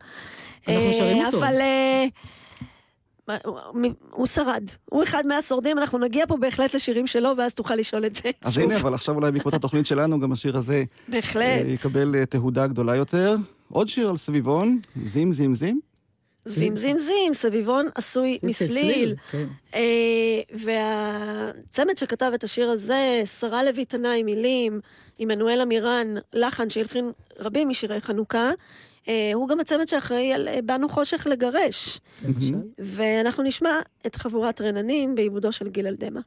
אנחנו 0.69 0.93
שרים 0.93 1.25
אותו. 1.27 1.39
אבל 1.39 1.55
הוא- 3.45 3.59
הוא 4.11 4.27
שרד. 4.27 4.63
הוא 4.85 5.03
אחד 5.03 5.27
מהשורדים, 5.27 5.79
אנחנו 5.79 5.99
נגיע 5.99 6.27
פה 6.27 6.37
בהחלט 6.37 6.75
לשירים 6.75 7.07
שלו, 7.07 7.31
ואז 7.39 7.55
תוכל 7.55 7.75
לשאול 7.75 8.07
את 8.07 8.15
זה. 8.15 8.31
אז 8.43 8.53
שוב. 8.55 8.63
הנה, 8.63 8.77
אבל 8.77 8.95
עכשיו 8.95 9.15
אולי 9.15 9.33
בעקבות 9.33 9.55
התוכנית 9.55 9.87
שלנו, 9.87 10.21
גם 10.21 10.33
השיר 10.33 10.57
הזה 10.59 10.85
בהחלט. 11.09 11.43
אה, 11.45 11.65
יקבל 11.69 12.15
אה, 12.17 12.27
תהודה 12.27 12.67
גדולה 12.67 12.97
יותר. 12.97 13.37
עוד 13.73 13.89
שיר 13.89 14.09
על 14.09 14.17
סביבון, 14.17 14.79
זים 15.05 15.33
זים 15.33 15.55
זים. 15.55 15.81
זים 16.45 16.77
זים 16.77 16.99
זים, 16.99 17.33
סביבון 17.35 17.87
עשוי 17.95 18.39
מסליל. 18.43 19.15
כן. 19.31 19.47
אה, 19.75 19.81
והצמד 20.55 21.97
שכתב 21.97 22.31
את 22.35 22.45
השיר 22.45 22.71
הזה, 22.71 23.23
שרה 23.41 23.65
לוי 23.65 23.85
תנאי 23.85 24.23
מילים, 24.23 24.81
עמנואל 25.19 25.61
עמירן, 25.61 26.15
לחן 26.33 26.69
שהלחין 26.69 27.11
רבים 27.39 27.69
משירי 27.69 28.01
חנוכה, 28.01 28.51
הוא 29.35 29.49
גם 29.49 29.61
הצמד 29.61 29.89
שאחראי 29.89 30.33
על 30.33 30.49
אה, 30.49 30.63
באנו 30.65 30.89
חושך 30.89 31.27
לגרש. 31.31 31.99
ואנחנו 32.79 33.43
נשמע 33.43 33.71
את 34.07 34.17
חבורת 34.17 34.61
רננים 34.61 35.15
בעיבודו 35.15 35.53
של 35.53 35.69
גיל 35.69 35.87
אלדמה. 35.87 36.21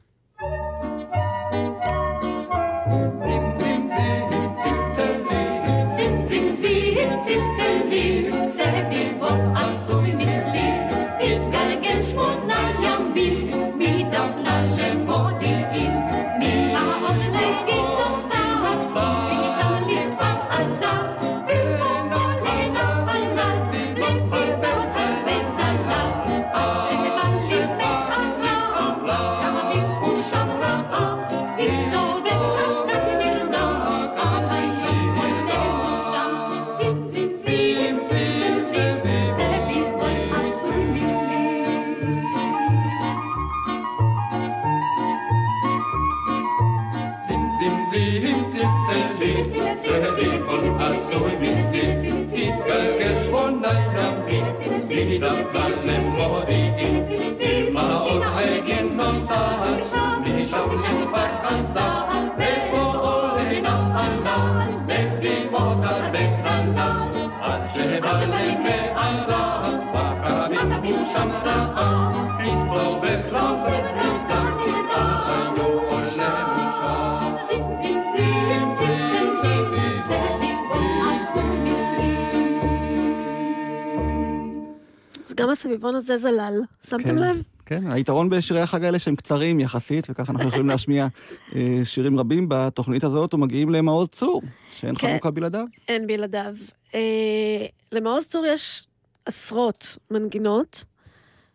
גם 85.36 85.50
הסביבון 85.50 85.94
הזה 85.94 86.18
זלל, 86.18 86.62
שמתם 86.86 87.04
כן. 87.04 87.14
לב? 87.14 87.55
כן, 87.66 87.90
היתרון 87.90 88.30
בשירי 88.30 88.60
החג 88.60 88.84
האלה 88.84 88.98
שהם 88.98 89.16
קצרים 89.16 89.60
יחסית, 89.60 90.06
וככה 90.10 90.32
אנחנו 90.32 90.48
יכולים 90.48 90.66
להשמיע 90.66 91.06
אה, 91.54 91.80
שירים 91.84 92.18
רבים 92.18 92.46
בתוכנית 92.48 93.04
הזאת, 93.04 93.34
ומגיעים 93.34 93.70
למעוז 93.70 94.08
צור, 94.08 94.42
שאין 94.70 94.94
כן. 94.94 95.08
חנוכה 95.08 95.30
בלעדיו. 95.30 95.64
אין 95.88 96.06
בלעדיו. 96.06 96.54
אה, 96.94 97.66
למעוז 97.92 98.26
צור 98.26 98.46
יש 98.46 98.86
עשרות 99.26 99.96
מנגינות, 100.10 100.84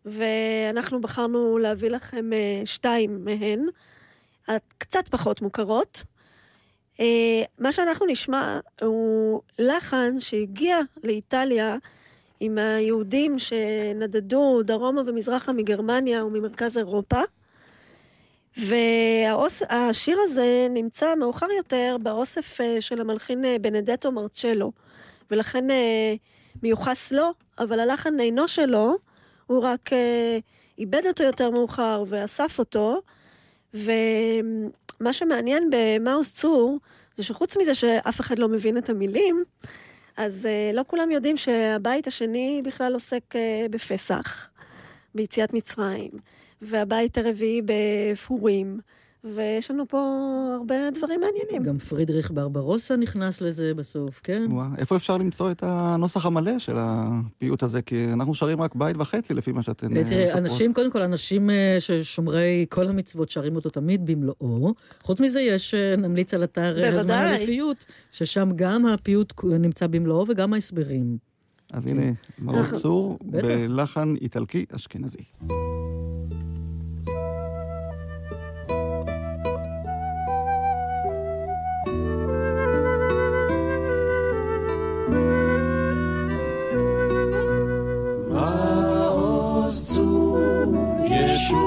ואנחנו 0.06 1.02
בחרנו 1.02 1.58
להביא 1.58 1.90
לכם 1.90 2.34
אה, 2.34 2.62
שתיים 2.66 3.26
מהן, 3.26 3.66
הקצת 4.48 5.08
פחות 5.08 5.42
מוכרות. 5.42 6.04
אה, 7.00 7.44
מה 7.60 7.72
שאנחנו 7.72 8.06
נשמע 8.06 8.60
הוא 8.82 9.42
לחן 9.60 10.20
שהגיע 10.20 10.78
לאיטליה 11.04 11.76
עם 12.44 12.58
היהודים 12.58 13.40
שנדדו 13.40 14.64
דרומה 14.64 15.02
ומזרחה 15.08 15.54
מגרמניה 15.54 16.26
וממרכז 16.26 16.78
אירופה. 16.78 17.22
והשיר 18.58 20.18
הזה 20.24 20.68
נמצא 20.70 21.16
מאוחר 21.16 21.48
יותר 21.58 21.98
באוסף 22.04 22.62
אה, 22.62 22.82
של 22.82 23.02
המלחין 23.02 23.46
אה, 23.46 23.56
בנדטו 23.62 24.12
מרצ'לו, 24.12 24.72
ולכן 25.32 25.72
אה, 25.72 26.16
מיוחס 26.64 27.12
לו, 27.12 27.34
אבל 27.60 27.80
הלחן 27.80 28.20
אינו 28.20 28.48
שלו, 28.48 28.98
הוא 29.48 29.64
רק 29.64 29.90
איבד 30.78 31.02
אותו 31.08 31.24
יותר 31.24 31.50
מאוחר 31.50 32.04
ואסף 32.08 32.60
אותו, 32.60 33.02
ומה 33.74 35.14
שמעניין 35.14 35.70
במאוס 35.72 36.34
צור, 36.34 36.78
זה 37.16 37.24
שחוץ 37.24 37.58
מזה 37.58 37.76
שאף 37.76 38.22
אחד 38.22 38.40
לא 38.40 38.48
מבין 38.48 38.78
את 38.78 38.90
המילים, 38.90 39.44
אז 40.18 40.46
אה, 40.46 40.72
לא 40.74 40.84
כולם 40.88 41.12
יודעים 41.12 41.38
שהבית 41.38 42.08
השני 42.08 42.62
בכלל 42.66 42.94
עוסק 42.94 43.36
אה, 43.36 43.66
בפסח, 43.70 44.50
ביציאת 45.16 45.54
מצרים, 45.54 46.12
והבית 46.62 47.18
הרביעי 47.18 47.62
בפורים, 47.66 48.80
ויש 49.24 49.72
לנו 49.72 49.88
פה 49.88 50.00
הרבה 50.56 50.76
דברים 50.94 51.20
מעניינים. 51.20 51.64
גם 51.64 51.78
פרידריך 51.78 52.32
ברברוסה 52.32 52.96
נכנס 52.96 53.42
לזה 53.42 53.74
בסוף, 53.74 54.22
כן? 54.24 54.44
וואה, 54.50 54.68
איפה 54.78 54.96
אפשר 54.96 55.18
למצוא 55.18 55.52
את 55.52 55.64
הנוסח 55.64 56.26
המלא 56.26 56.60
של 56.60 56.74
הפיוט 56.78 57.64
הזה? 57.64 57.82
כי 57.82 58.06
אנחנו 58.14 58.34
שרים 58.36 58.62
רק 58.62 58.76
בית 58.76 58.98
וחצי, 58.98 59.34
לפי 59.34 59.52
מה 59.52 59.64
שאתן 59.64 59.98
אה, 59.98 60.04
תראה, 60.04 60.24
מספרות. 60.24 60.38
אנשים, 60.44 60.74
קודם 60.74 60.92
כל, 60.92 61.02
אנשים 61.02 61.50
אה, 61.50 61.78
ששומרי 61.80 62.66
כל 62.70 62.88
המצוות 62.88 63.30
שרים 63.30 63.56
אותו 63.56 63.70
תמיד 63.70 64.06
במלואו. 64.06 64.74
חוץ 65.04 65.20
מזה, 65.20 65.42
יש, 65.42 65.74
אה, 65.74 65.96
נמליץ 65.96 66.34
על 66.34 66.44
אתר 66.44 66.84
אה, 66.84 66.90
הזמן. 67.00 67.34
לפיוט, 67.34 67.86
ששם 68.12 68.50
גם 68.56 68.86
הפיוט 68.86 69.34
נמצא 69.44 69.88
במלואו 69.88 70.26
וגם 70.28 70.54
ההסברים. 70.54 71.18
אז 71.74 71.88
הנה, 71.88 72.12
מעוז 72.40 72.74
צור, 72.74 73.20
בטח. 73.24 73.48
בלחן 73.48 74.14
איטלקי 74.22 74.66
אשכנזי. 74.76 75.24
מעוז 89.72 89.94
צור 89.94 90.40
ישועתי 91.04 91.62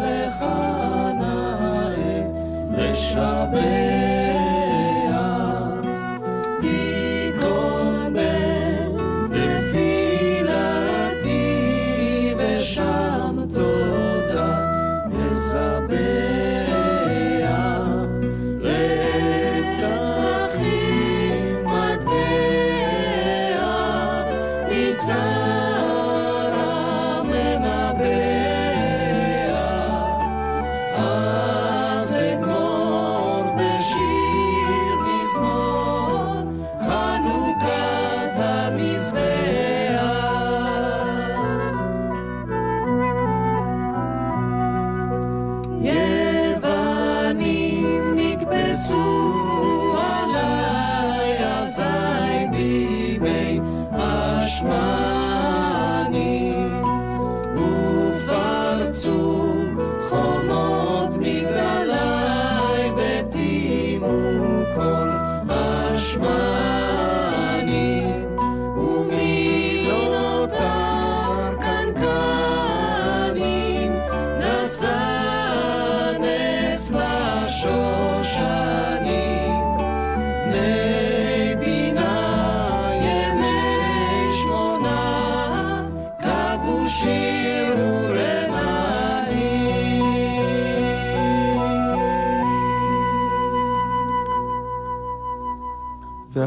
לך 0.00 0.42
נאה 1.18 1.94
לשבח 2.70 3.93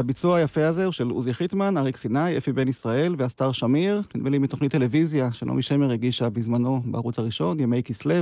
והביצוע 0.08 0.36
היפה 0.36 0.66
הזה 0.66 0.84
הוא 0.84 0.92
של 0.92 1.10
עוזי 1.10 1.34
חיטמן, 1.34 1.76
אריק 1.76 1.96
סיני, 1.96 2.38
אפי 2.38 2.52
בן 2.52 2.68
ישראל 2.68 3.14
והסטאר 3.18 3.52
שמיר, 3.52 4.02
נדמה 4.14 4.30
לי 4.30 4.38
מתוכנית 4.38 4.72
טלוויזיה 4.72 5.32
שנעמי 5.32 5.62
שמר 5.62 5.90
הגישה 5.90 6.30
בזמנו 6.30 6.82
בערוץ 6.84 7.18
הראשון, 7.18 7.60
ימי 7.60 7.82
כסלו, 7.82 8.14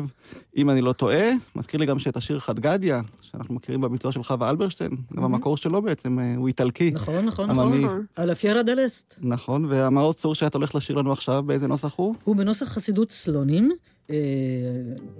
אם 0.57 0.71
אני 0.71 0.81
לא 0.81 0.93
טועה. 0.93 1.25
מזכיר 1.57 1.81
לי 1.81 1.87
גם 1.87 1.99
שאת 1.99 2.17
השיר 2.17 2.39
חדגדיה, 2.39 3.01
שאנחנו 3.21 3.55
מכירים 3.55 3.81
בביצוע 3.81 4.13
של 4.13 4.23
חווה 4.23 4.51
אלברשטיין, 4.51 4.91
גם 5.17 5.25
המקור 5.25 5.57
שלו 5.57 5.83
בעצם 5.83 6.19
אה, 6.19 6.35
הוא 6.37 6.49
איטלקי. 6.49 6.91
נכון, 6.91 7.25
נכון, 7.25 7.51
עממי. 7.51 7.85
נכון. 7.85 8.05
על 8.17 8.31
הפיירה 8.31 8.63
דלסט. 8.63 9.19
נכון, 9.23 9.65
והמעוז 9.65 10.15
צור 10.15 10.35
שאת 10.35 10.55
הולכת 10.55 10.75
לשיר 10.75 10.97
לנו 10.97 11.13
עכשיו, 11.13 11.43
באיזה 11.43 11.67
נוסח 11.67 11.95
הוא? 11.97 12.15
הוא 12.25 12.37
בנוסח 12.37 12.69
חסידות 12.69 13.11
סלונים. 13.11 13.73
אה, 14.11 14.17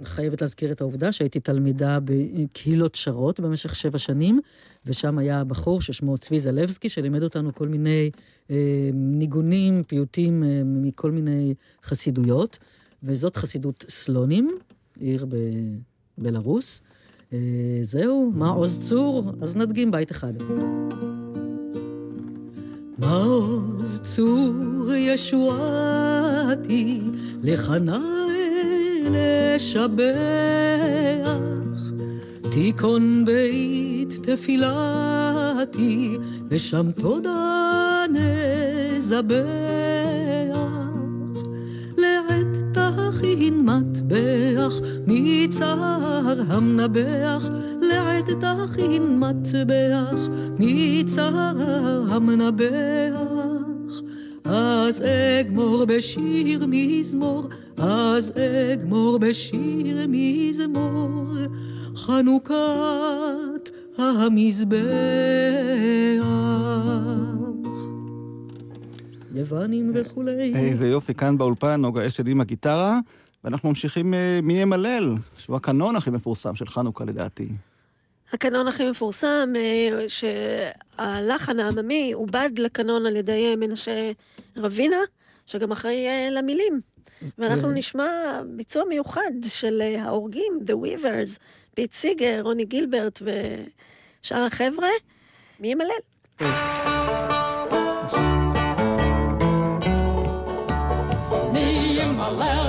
חייבת 0.03 0.41
להזכיר 0.41 0.71
את 0.71 0.81
העובדה 0.81 1.11
שהייתי 1.11 1.39
תלמידה 1.39 1.99
בקהילות 2.03 2.95
שרות 2.95 3.39
במשך 3.39 3.75
שבע 3.75 3.97
שנים, 3.97 4.39
ושם 4.85 5.17
היה 5.17 5.43
בחור 5.43 5.81
ששמו 5.81 6.17
צבי 6.17 6.39
זלבסקי, 6.39 6.89
שלימד 6.89 7.23
אותנו 7.23 7.53
כל 7.53 7.67
מיני 7.67 8.11
אה, 8.51 8.89
ניגונים, 8.93 9.83
פיוטים 9.83 10.43
אה, 10.43 10.61
מכל 10.65 11.11
מיני 11.11 11.53
חסידויות, 11.83 12.57
וזאת 13.03 13.35
חסידות 13.35 13.85
סלונים, 13.89 14.51
עיר 14.99 15.25
בבלארוס. 16.17 16.81
אה, 17.33 17.39
זהו, 17.81 18.31
מה 18.35 18.49
עוז 18.49 18.89
צור? 18.89 19.31
אז 19.41 19.55
נדגים 19.55 19.91
בית 19.91 20.11
אחד. 20.11 20.33
מעוז 22.97 23.99
צור 24.03 24.93
ישועתי, 24.93 27.01
לך 27.43 27.69
נא 27.69 28.26
לשבח, 29.11 30.07
תיכון 32.51 33.25
בית 33.25 34.13
תפילתי, 34.23 36.17
ושם 36.49 36.91
תודה 36.91 38.05
נזבח. 38.09 39.37
לעת 41.97 42.57
תכין 42.73 43.65
מטבח, 43.65 44.79
מצער 45.07 46.41
המנבח, 46.47 47.49
לעת 47.81 48.29
תכין 48.29 49.19
מטבח, 49.19 50.27
מצער 50.59 52.03
המנבח. 52.09 53.17
אז 54.45 55.01
אגמור 55.41 55.85
בשיר 55.85 56.65
מזמור, 56.67 57.49
אז 57.77 58.31
אגמור 58.73 59.19
בשיר 59.19 60.05
מזמור, 60.09 61.25
חנוכת 61.95 63.69
המזבח. 63.97 64.77
יוונים 69.35 69.91
וכולי. 69.95 70.53
איזה 70.55 70.87
יופי, 70.87 71.13
כאן 71.13 71.37
באולפן, 71.37 71.81
נוגה 71.81 72.07
אשל 72.07 72.27
עם 72.27 72.41
הגיטרה, 72.41 72.99
ואנחנו 73.43 73.69
ממשיכים 73.69 74.13
אה, 74.13 74.39
מי 74.43 74.61
ימלל, 74.61 75.15
שהוא 75.37 75.55
הקנון 75.55 75.95
הכי 75.95 76.09
מפורסם 76.09 76.55
של 76.55 76.67
חנוכה 76.67 77.05
לדעתי. 77.05 77.47
הקנון 78.33 78.67
הכי 78.67 78.89
מפורסם, 78.89 79.53
אה, 79.55 80.05
שהלחן 80.07 81.59
העממי 81.59 82.11
עובד 82.13 82.49
לקנון 82.57 83.05
על 83.05 83.15
ידי 83.15 83.55
מנשה 83.55 84.11
רווינה, 84.57 84.97
שגם 85.45 85.71
אחראי 85.71 86.07
אה, 86.07 86.29
למילים. 86.31 86.96
ואנחנו 87.37 87.71
נשמע 87.71 88.41
ביצוע 88.45 88.83
מיוחד 88.89 89.31
של 89.47 89.81
אה, 89.81 90.03
ההורגים, 90.03 90.59
The 90.67 90.73
Weavers, 90.73 91.39
פיט 91.73 91.91
סיגר, 91.91 92.41
רוני 92.43 92.65
גילברט 92.65 93.21
ושאר 93.21 94.45
החבר'ה. 94.45 94.87
מי 95.59 95.67
ימלל? 95.67 95.87
מי 101.53 101.97
ימלל 102.01 102.66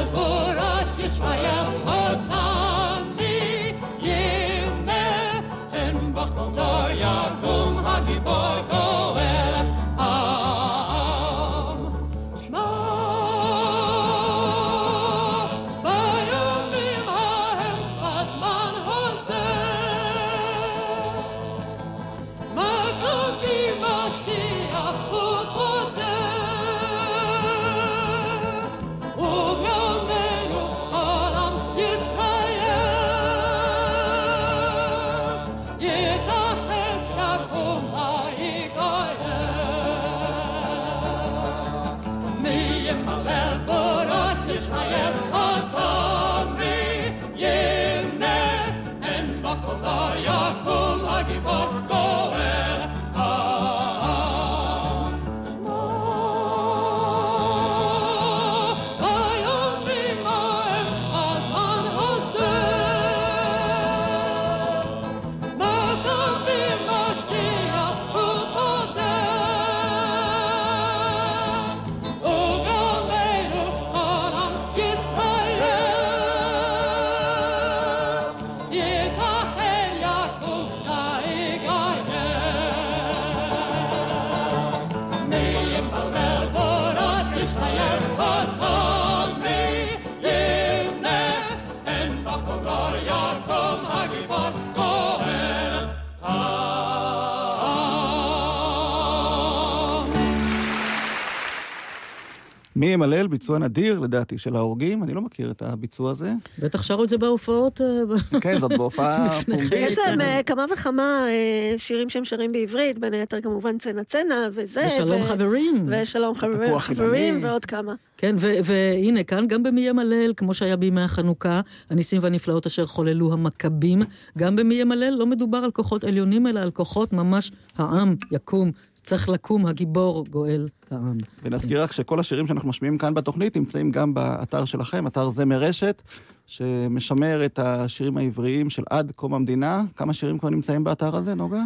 מי 102.98 103.04
ימלל? 103.04 103.26
ביצוע 103.26 103.58
נדיר 103.58 103.98
לדעתי 103.98 104.38
של 104.38 104.56
ההורגים, 104.56 105.02
אני 105.02 105.14
לא 105.14 105.20
מכיר 105.20 105.50
את 105.50 105.62
הביצוע 105.62 106.10
הזה. 106.10 106.32
בטח 106.58 106.82
שרו 106.82 107.04
את 107.04 107.08
זה 107.08 107.18
בהופעות. 107.18 107.80
אה, 107.80 108.40
כן, 108.40 108.58
זאת 108.58 108.72
בהופעה 108.72 109.28
פומבית. 109.46 109.72
יש 109.72 109.98
להם 109.98 110.20
אה, 110.20 110.40
כמה 110.46 110.64
וכמה 110.72 111.26
אה, 111.28 111.78
שירים 111.78 112.08
שהם 112.08 112.24
שרים 112.24 112.52
בעברית, 112.52 112.98
בין 112.98 113.14
היתר 113.14 113.40
כמובן 113.40 113.78
צנע 113.78 114.04
צנע 114.04 114.48
וזה. 114.52 114.86
ושלום 114.86 115.22
חברים. 115.22 115.86
ושלום 115.88 116.34
חברים, 116.34 116.78
חברים. 116.78 117.44
ועוד 117.44 117.64
כמה. 117.64 117.94
כן, 118.16 118.36
והנה, 118.38 119.24
כאן 119.24 119.46
גם 119.48 119.62
במי 119.62 119.80
ימלל, 119.80 120.32
כמו 120.36 120.54
שהיה 120.54 120.76
בימי 120.76 121.00
החנוכה, 121.00 121.60
הניסים 121.90 122.22
והנפלאות 122.22 122.66
אשר 122.66 122.86
חוללו 122.86 123.32
המכבים, 123.32 124.02
גם 124.38 124.56
במי 124.56 124.74
ימלל 124.74 125.14
לא 125.14 125.26
מדובר 125.26 125.58
על 125.58 125.70
כוחות 125.70 126.04
עליונים, 126.04 126.46
אלא 126.46 126.60
על 126.60 126.70
כוחות 126.70 127.12
ממש 127.12 127.52
העם 127.76 128.14
יקום, 128.32 128.72
צריך 129.08 129.28
לקום 129.28 129.66
הגיבור 129.66 130.24
גואל 130.30 130.68
העם. 130.90 131.18
ונזכיר 131.42 131.82
רק 131.82 131.92
שכל 131.92 132.20
השירים 132.20 132.46
שאנחנו 132.46 132.68
משמיעים 132.68 132.98
כאן 132.98 133.14
בתוכנית 133.14 133.56
נמצאים 133.56 133.90
גם 133.90 134.14
באתר 134.14 134.64
שלכם, 134.64 135.06
אתר 135.06 135.30
זמר 135.30 135.58
רשת, 135.58 136.02
שמשמר 136.46 137.44
את 137.44 137.58
השירים 137.58 138.16
העבריים 138.16 138.70
של 138.70 138.82
עד 138.90 139.12
קום 139.16 139.34
המדינה. 139.34 139.82
כמה 139.96 140.12
שירים 140.14 140.38
כבר 140.38 140.50
נמצאים 140.50 140.84
באתר 140.84 141.16
הזה, 141.16 141.34
נוגה? 141.34 141.62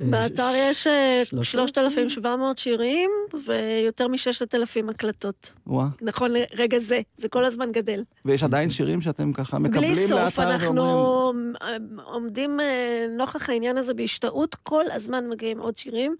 באתר 0.00 0.50
יש 0.56 0.86
אה, 0.86 1.22
3,000? 1.24 2.08
3,700 2.08 2.58
שירים 2.58 3.10
ויותר 3.46 4.08
מ-6,000 4.08 4.90
הקלטות. 4.90 5.52
וואה. 5.66 5.86
נכון 6.02 6.30
לרגע 6.32 6.78
זה, 6.78 7.00
זה 7.16 7.28
כל 7.28 7.44
הזמן 7.44 7.72
גדל. 7.72 8.02
ויש 8.24 8.42
עדיין 8.42 8.70
שירים 8.70 9.00
שאתם 9.00 9.32
ככה 9.32 9.58
מקבלים 9.58 9.94
בלי 9.94 10.02
לאתר 10.02 10.30
סוף, 10.30 10.38
אנחנו 10.38 10.74
ואומרים... 10.76 11.52
אה, 11.62 11.76
עומדים 12.04 12.60
אה, 12.60 13.06
נוכח 13.16 13.50
העניין 13.50 13.78
הזה 13.78 13.94
בהשתאות, 13.94 14.54
כל 14.54 14.84
הזמן 14.92 15.28
מגיעים 15.28 15.58
עוד 15.58 15.76
שירים 15.76 16.16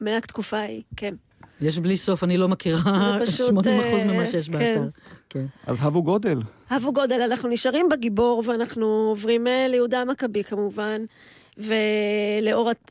מהתקופה 0.00 0.58
ההיא, 0.58 0.82
כן. 0.96 1.14
יש 1.60 1.78
בלי 1.78 1.96
סוף, 1.96 2.24
אני 2.24 2.36
לא 2.36 2.48
מכירה 2.48 3.18
זה 3.18 3.26
פשוט, 3.26 3.50
80% 3.50 3.68
אה, 3.68 4.04
ממה 4.04 4.26
שיש 4.26 4.48
כן. 4.48 4.52
באתר. 4.52 4.88
כן. 5.28 5.46
אז 5.66 5.76
הבו 5.80 6.02
גודל. 6.02 6.38
הבו 6.70 6.92
גודל, 6.92 7.20
אנחנו 7.22 7.48
נשארים 7.48 7.88
בגיבור 7.88 8.42
ואנחנו 8.46 8.86
עוברים 8.86 9.46
אה, 9.46 9.66
ליהודה 9.68 10.00
המכבי 10.00 10.44
כמובן, 10.44 11.02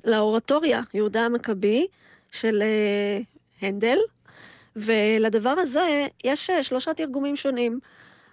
ולאורטוריה, 0.06 0.82
יהודה 0.94 1.26
המכבי, 1.26 1.88
של 2.32 2.62
אה, 2.62 3.20
הנדל, 3.62 3.98
ולדבר 4.76 5.56
הזה 5.58 6.08
יש 6.24 6.52
שלושה 6.62 6.94
תרגומים 6.94 7.36
שונים. 7.36 7.80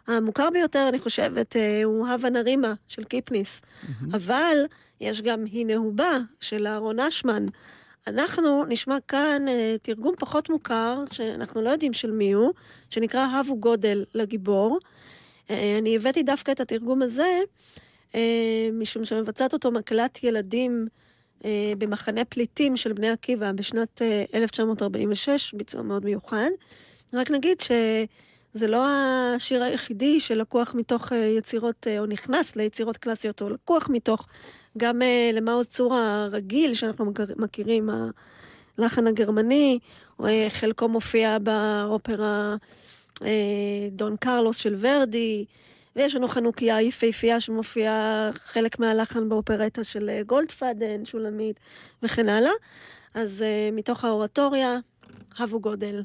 המוכר 0.08 0.48
ביותר, 0.52 0.87
אני 0.88 0.98
חושבת, 0.98 1.56
הוא 1.85 2.08
הווה 2.08 2.30
נרימה 2.30 2.74
של 2.88 3.04
קיפניס, 3.04 3.62
אבל 4.12 4.56
יש 5.00 5.22
גם 5.22 5.44
הנה 5.52 5.76
הוא 5.76 5.92
בא 5.92 6.18
של 6.40 6.66
אהרון 6.66 7.00
אשמן. 7.00 7.46
אנחנו 8.06 8.64
נשמע 8.64 8.96
כאן 9.08 9.48
אה, 9.48 9.76
תרגום 9.82 10.14
פחות 10.18 10.50
מוכר, 10.50 11.04
שאנחנו 11.12 11.62
לא 11.62 11.70
יודעים 11.70 11.92
של 11.92 12.10
מי 12.10 12.32
הוא, 12.32 12.52
שנקרא 12.90 13.26
הבו 13.26 13.56
גודל 13.56 14.04
לגיבור. 14.14 14.78
אה, 15.50 15.78
אני 15.78 15.96
הבאתי 15.96 16.22
דווקא 16.22 16.52
את 16.52 16.60
התרגום 16.60 17.02
הזה, 17.02 17.40
אה, 18.14 18.68
משום 18.72 19.04
שמבצעת 19.04 19.52
אותו 19.52 19.70
מקהלת 19.70 20.24
ילדים 20.24 20.86
אה, 21.44 21.72
במחנה 21.78 22.24
פליטים 22.24 22.76
של 22.76 22.92
בני 22.92 23.10
עקיבא 23.10 23.52
בשנת 23.52 24.02
אה, 24.02 24.24
1946, 24.34 25.54
ביצוע 25.54 25.82
מאוד 25.82 26.04
מיוחד. 26.04 26.50
רק 27.14 27.30
נגיד 27.30 27.60
שזה 27.60 28.66
לא 28.66 28.86
השיר 28.86 29.62
היחידי 29.62 30.20
שלקוח 30.20 30.74
מתוך 30.74 31.12
יצירות, 31.12 31.86
או 31.98 32.06
נכנס 32.06 32.56
ליצירות 32.56 32.96
קלאסיות, 32.96 33.42
או 33.42 33.48
לקוח 33.48 33.88
מתוך 33.88 34.26
גם 34.78 35.02
אה, 35.02 35.30
למעוז 35.32 35.66
צור 35.66 35.94
הרגיל 35.94 36.74
שאנחנו 36.74 37.04
מכיר- 37.04 37.35
מכירים, 37.37 37.88
הלחן 38.78 39.06
הגרמני, 39.06 39.78
אה, 40.24 40.46
חלקו 40.50 40.88
מופיע 40.88 41.38
באופרה 41.38 42.56
אה, 43.24 43.28
דון 43.90 44.16
קרלוס 44.16 44.56
של 44.56 44.76
ורדי, 44.80 45.44
ויש 45.96 46.14
לנו 46.14 46.28
חנוכיה 46.28 46.80
יפהפייה 46.82 47.40
שמופיעה 47.40 48.30
חלק 48.35 48.78
מהלחן 48.78 49.28
באופרטה 49.28 49.85
של 49.85 50.11
גולדפאדן, 50.26 51.04
שולמית, 51.04 51.61
וכן 52.02 52.28
הלאה. 52.28 52.52
אז 53.14 53.44
מתוך 53.72 54.04
האורטוריה, 54.04 54.78
הבו 55.38 55.61
גודל. 55.61 56.02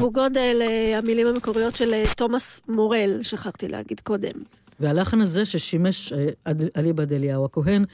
הבו 0.00 0.12
גודל, 0.12 0.58
אה, 0.62 0.98
המילים 0.98 1.26
המקוריות 1.26 1.76
של 1.76 1.94
אה, 1.94 2.04
תומאס 2.16 2.62
מורל, 2.68 3.18
שכחתי 3.22 3.68
להגיד 3.68 4.00
קודם. 4.00 4.32
והלחן 4.80 5.20
הזה 5.20 5.44
ששימש 5.44 6.12
אה, 6.12 6.28
אליבא 6.76 7.04
אליהו 7.10 7.44
הכהן, 7.44 7.84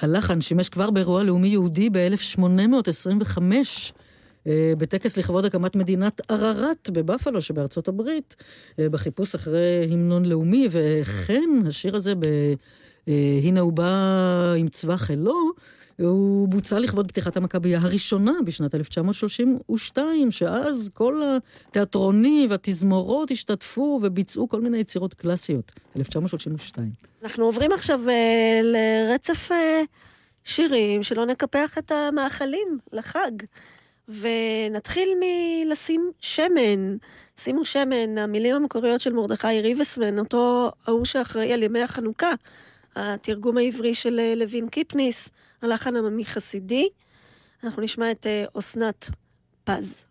הלחן 0.00 0.40
שימש 0.40 0.68
כבר 0.68 0.90
באירוע 0.90 1.22
לאומי 1.22 1.48
יהודי 1.48 1.90
ב-1825, 1.90 3.38
בטקס 4.78 5.16
לכבוד 5.16 5.44
הקמת 5.44 5.76
מדינת 5.76 6.20
ערערת 6.30 6.90
בבפלו 6.92 7.40
שבארצות 7.40 7.88
הברית, 7.88 8.36
בחיפוש 8.78 9.34
אחרי 9.34 9.88
המנון 9.90 10.24
לאומי, 10.24 10.68
וכן 10.70 11.50
השיר 11.66 11.96
הזה 11.96 12.14
ב... 12.14 12.26
הנה 13.42 13.60
הוא 13.60 13.72
בא 13.72 14.54
עם 14.58 14.68
צבא 14.68 14.96
חילו, 14.96 15.52
הוא 16.00 16.48
בוצע 16.48 16.78
לכבוד 16.78 17.08
פתיחת 17.08 17.36
המכבייה 17.36 17.80
הראשונה 17.80 18.32
בשנת 18.44 18.74
1932, 18.74 20.30
שאז 20.30 20.90
כל 20.94 21.22
התיאטרונים 21.68 22.50
והתזמורות 22.50 23.30
השתתפו 23.30 24.00
וביצעו 24.02 24.48
כל 24.48 24.60
מיני 24.60 24.78
יצירות 24.78 25.14
קלאסיות. 25.14 25.72
1932. 25.96 26.90
אנחנו 27.22 27.44
עוברים 27.44 27.72
עכשיו 27.72 28.00
אה, 28.08 28.60
לרצף 28.62 29.52
אה, 29.52 29.82
שירים 30.44 31.02
שלא 31.02 31.26
נקפח 31.26 31.78
את 31.78 31.92
המאכלים 31.92 32.78
לחג. 32.92 33.30
ונתחיל 34.08 35.08
מלשים 35.20 36.10
שמן. 36.20 36.96
שימו 37.36 37.64
שמן, 37.64 38.18
המילים 38.18 38.54
המקוריות 38.54 39.00
של 39.00 39.12
מרדכי 39.12 39.60
ריבסמן, 39.60 40.18
אותו 40.18 40.70
ההוא 40.86 41.04
שאחראי 41.04 41.52
על 41.52 41.62
ימי 41.62 41.82
החנוכה, 41.82 42.32
התרגום 42.96 43.56
העברי 43.56 43.94
של 43.94 44.20
אה, 44.20 44.34
לוין 44.36 44.68
קיפניס, 44.68 45.28
הלחן 45.62 45.96
עממי 45.96 46.24
חסידי. 46.24 46.88
אנחנו 47.64 47.82
נשמע 47.82 48.10
את 48.10 48.26
אה, 48.26 48.44
אסנת 48.58 49.10
פז. 49.64 50.06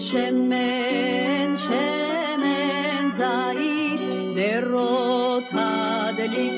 שמן, 0.00 1.56
שמן 1.56 3.10
זית, 3.18 4.00
נרות 4.36 5.44
הדליקו, 5.52 6.57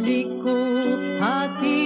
milikku 0.00 0.56
hati 1.20 1.79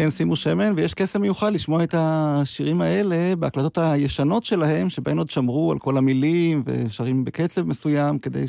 כן, 0.00 0.10
שימו 0.10 0.36
שמן, 0.36 0.72
ויש 0.76 0.94
קסם 0.94 1.20
מיוחד 1.20 1.52
לשמוע 1.52 1.84
את 1.84 1.94
השירים 1.98 2.80
האלה 2.80 3.36
בהקלטות 3.38 3.78
הישנות 3.78 4.44
שלהם, 4.44 4.88
שבהן 4.88 5.18
עוד 5.18 5.30
שמרו 5.30 5.72
על 5.72 5.78
כל 5.78 5.96
המילים 5.96 6.62
ושרים 6.66 7.24
בקצב 7.24 7.66
מסוים, 7.66 8.18
כדי 8.18 8.44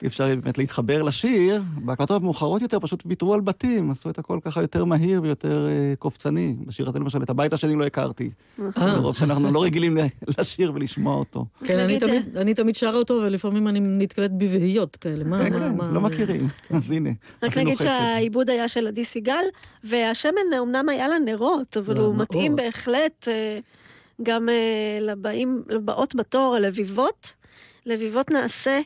שאי 0.00 0.06
אפשר 0.06 0.24
באמת 0.26 0.58
להתחבר 0.58 1.02
לשיר. 1.02 1.62
בהקלטות 1.76 2.20
המאוחרות 2.22 2.62
יותר 2.62 2.80
פשוט 2.80 3.02
ויתרו 3.06 3.34
על 3.34 3.40
בתים, 3.40 3.90
עשו 3.90 4.10
את 4.10 4.18
הכל 4.18 4.38
ככה 4.44 4.60
יותר 4.60 4.84
מהיר 4.84 5.22
ויותר 5.22 5.66
uh, 5.66 5.96
קופצני. 5.96 6.56
בשיר 6.66 6.88
הזה 6.88 6.98
למשל, 6.98 7.22
את 7.22 7.30
הבית 7.30 7.52
השני 7.52 7.74
לא 7.74 7.84
הכרתי. 7.86 8.30
מרוב 8.58 9.16
שאנחנו 9.16 9.50
לא 9.52 9.62
רגילים 9.62 9.96
לשיר 10.38 10.72
ולשמוע 10.74 11.14
אותו. 11.14 11.44
כן, 11.64 11.78
אני 11.78 12.00
תמיד- 12.00 12.36
אני 12.36 12.54
תמיד 12.54 12.76
שרה 12.76 12.94
אותו, 12.98 13.14
ולפעמים 13.14 13.68
אני 13.68 13.80
נתקלת 13.80 14.32
בבהיות 14.32 14.96
כאלה. 14.96 15.24
מה, 15.24 15.44
כן, 15.44 15.52
מה, 15.52 15.58
כן, 15.58 15.76
מה... 15.76 15.88
לא 15.88 16.00
מכירים. 16.00 16.46
אז 16.70 16.90
הנה, 16.90 17.10
רק 17.42 17.58
נגיד. 17.58 17.78
שהעיבוד 17.78 18.50
היה 18.50 18.68
של 18.68 18.86
עדי 18.86 19.04
סיגל, 19.04 19.44
והשמן 19.84 20.32
אמנם 20.62 20.88
היה 20.88 21.08
לה 21.08 21.18
נרות, 21.18 21.76
אבל 21.76 21.94
לא, 21.94 22.00
הוא. 22.00 22.14
מתאים 22.16 22.56
בהחלט 22.56 23.28
אה, 23.28 23.58
גם 24.22 24.48
אה, 24.48 24.54
לבאים, 25.00 25.62
לבאות 25.68 26.14
בתור, 26.14 26.54
הלביבות. 26.54 27.32
לביבות 27.86 28.30
נעשה. 28.30 28.80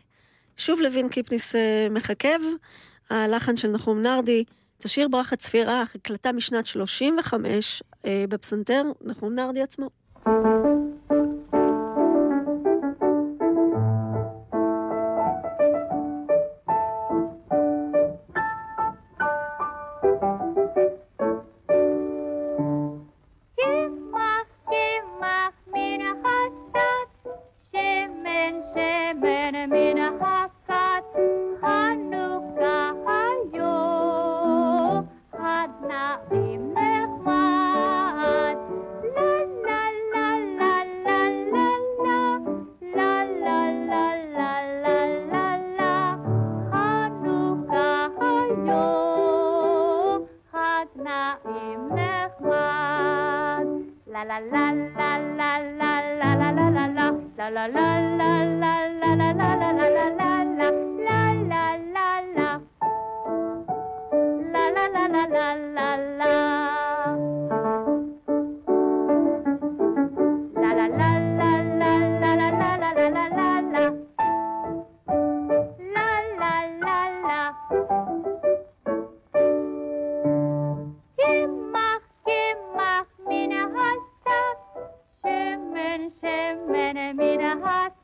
שוב 0.56 0.80
לוין 0.80 1.08
קיפניס 1.08 1.56
אה, 1.56 1.86
מחכב, 1.90 2.38
הלחן 3.10 3.56
של 3.56 3.68
נחום 3.68 4.02
נרדי, 4.02 4.44
את 4.78 4.84
השיר 4.84 5.08
ברכה 5.08 5.36
צפירה, 5.36 5.84
הקלטה 5.94 6.32
משנת 6.32 6.66
35 6.66 7.82
אה, 8.06 8.24
בפסנתר, 8.28 8.82
נחום 9.00 9.34
נרדי 9.34 9.62
עצמו. 9.62 9.90
ہاتھ 87.62 88.01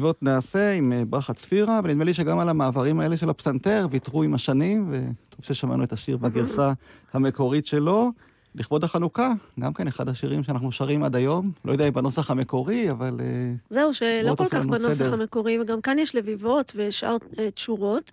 לביבות 0.00 0.22
נעשה 0.22 0.72
עם 0.72 0.92
אה, 0.92 1.04
ברכה 1.04 1.34
צפירה, 1.34 1.80
ונדמה 1.84 2.04
לי 2.04 2.14
שגם 2.14 2.38
על 2.38 2.48
המעברים 2.48 3.00
האלה 3.00 3.16
של 3.16 3.30
הפסנתר 3.30 3.86
ויתרו 3.90 4.22
עם 4.22 4.34
השנים, 4.34 4.88
וטוב 4.90 5.44
ששמענו 5.44 5.84
את 5.84 5.92
השיר 5.92 6.16
בגרסה 6.16 6.72
המקורית 7.12 7.66
שלו. 7.66 8.12
לכבוד 8.54 8.84
החנוכה, 8.84 9.32
גם 9.60 9.72
כן 9.72 9.86
אחד 9.86 10.08
השירים 10.08 10.42
שאנחנו 10.42 10.72
שרים 10.72 11.02
עד 11.02 11.16
היום. 11.16 11.50
לא 11.64 11.72
יודע 11.72 11.88
אם 11.88 11.92
בנוסח 11.92 12.30
המקורי, 12.30 12.90
אבל... 12.90 13.16
אה, 13.20 13.52
זהו, 13.70 13.94
שלא 13.94 14.34
כל 14.34 14.44
כך 14.50 14.66
בנוסח 14.66 14.92
סדר. 14.92 15.14
המקורי, 15.14 15.60
וגם 15.60 15.80
כאן 15.80 15.98
יש 15.98 16.14
לביבות 16.14 16.72
ושאר 16.76 17.16
תשורות. 17.54 18.12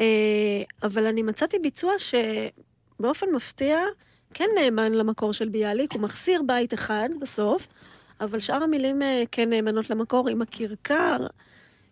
אה, 0.00 0.62
אבל 0.82 1.06
אני 1.06 1.22
מצאתי 1.22 1.56
ביצוע 1.62 1.92
שבאופן 1.98 3.26
מפתיע 3.34 3.78
כן 4.34 4.48
נאמן 4.60 4.92
למקור 4.92 5.32
של 5.32 5.48
ביאליק, 5.48 5.92
הוא 5.92 6.00
מחסיר 6.00 6.42
בית 6.46 6.74
אחד 6.74 7.08
בסוף, 7.20 7.68
אבל 8.20 8.38
שאר 8.40 8.62
המילים 8.62 9.02
אה, 9.02 9.22
כן 9.32 9.50
נאמנות 9.50 9.90
למקור 9.90 10.28
עם 10.28 10.42
הכרכר. 10.42 11.16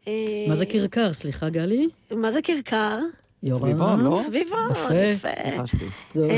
אה, 0.08 0.12
מה 0.48 0.54
זה 0.54 0.66
כרכר? 0.66 1.12
סליחה, 1.12 1.48
גלי? 1.48 1.88
מה 2.16 2.32
זה 2.32 2.42
כרכר? 2.42 2.98
יורם? 3.42 3.60
סביבון, 3.70 4.00
לא? 4.04 4.20
סביבון, 4.24 4.70
יפה. 5.14 5.28
זו- 6.14 6.28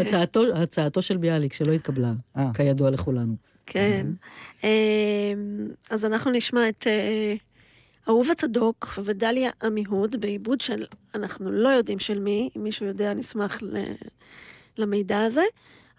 הצעתו- 0.00 0.54
הצעתו 0.56 1.02
של 1.02 1.16
ביאליק, 1.16 1.52
שלא 1.52 1.72
התקבלה, 1.72 2.12
אה. 2.36 2.50
כידוע 2.54 2.90
לכולנו. 2.90 3.34
כן. 3.66 4.06
אה, 4.64 5.32
אז 5.90 6.04
אנחנו 6.04 6.30
נשמע 6.30 6.68
את 6.68 6.86
אה, 6.86 7.34
אהובה 8.08 8.34
צדוק 8.34 8.98
ודליה 9.04 9.50
עמיהוד 9.62 10.20
בעיבוד 10.20 10.60
של, 10.60 10.84
אנחנו 11.14 11.52
לא 11.52 11.68
יודעים 11.68 11.98
של 11.98 12.18
מי, 12.20 12.48
אם 12.56 12.62
מישהו 12.62 12.86
יודע, 12.86 13.14
נשמח 13.14 13.58
ל- 13.62 13.84
למידע 14.78 15.20
הזה. 15.24 15.42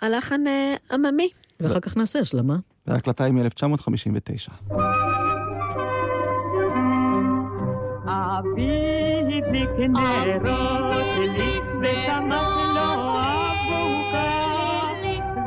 הלחן 0.02 0.48
אה, 0.48 0.76
עממי. 0.92 1.30
ואחר 1.60 1.80
כך 1.80 1.98
נעשה 1.98 2.20
השלמה. 2.20 2.58
וההקלטה 2.88 3.24
היא 3.24 3.34
מ-1959. 3.34 4.52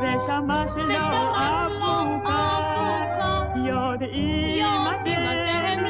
ושמע 0.01 0.65
שלא 0.73 0.97
אבוקה, 1.37 2.57
יודעים 3.67 4.81
אתם 4.87 5.21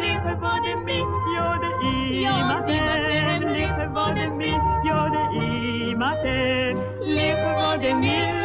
לכבוד 0.03 0.65
מי, 0.85 1.01
יודעים 1.37 2.45
אתם 2.59 3.47
לכבוד 3.47 4.17
מי, 4.37 4.53
יודעים 4.85 6.01
אתם 6.03 6.77
לכבוד 7.01 7.93
מי. 7.93 8.40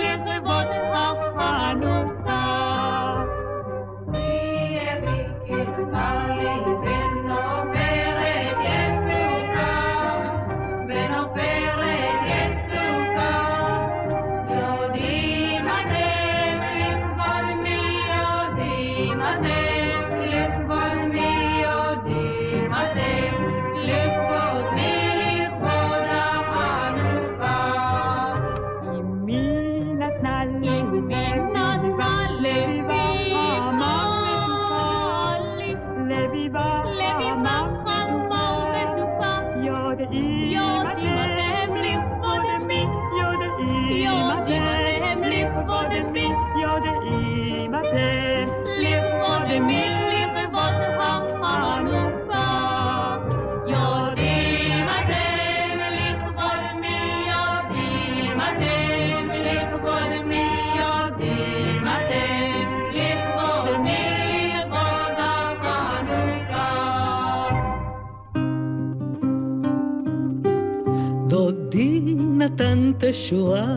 תשורה 73.11 73.77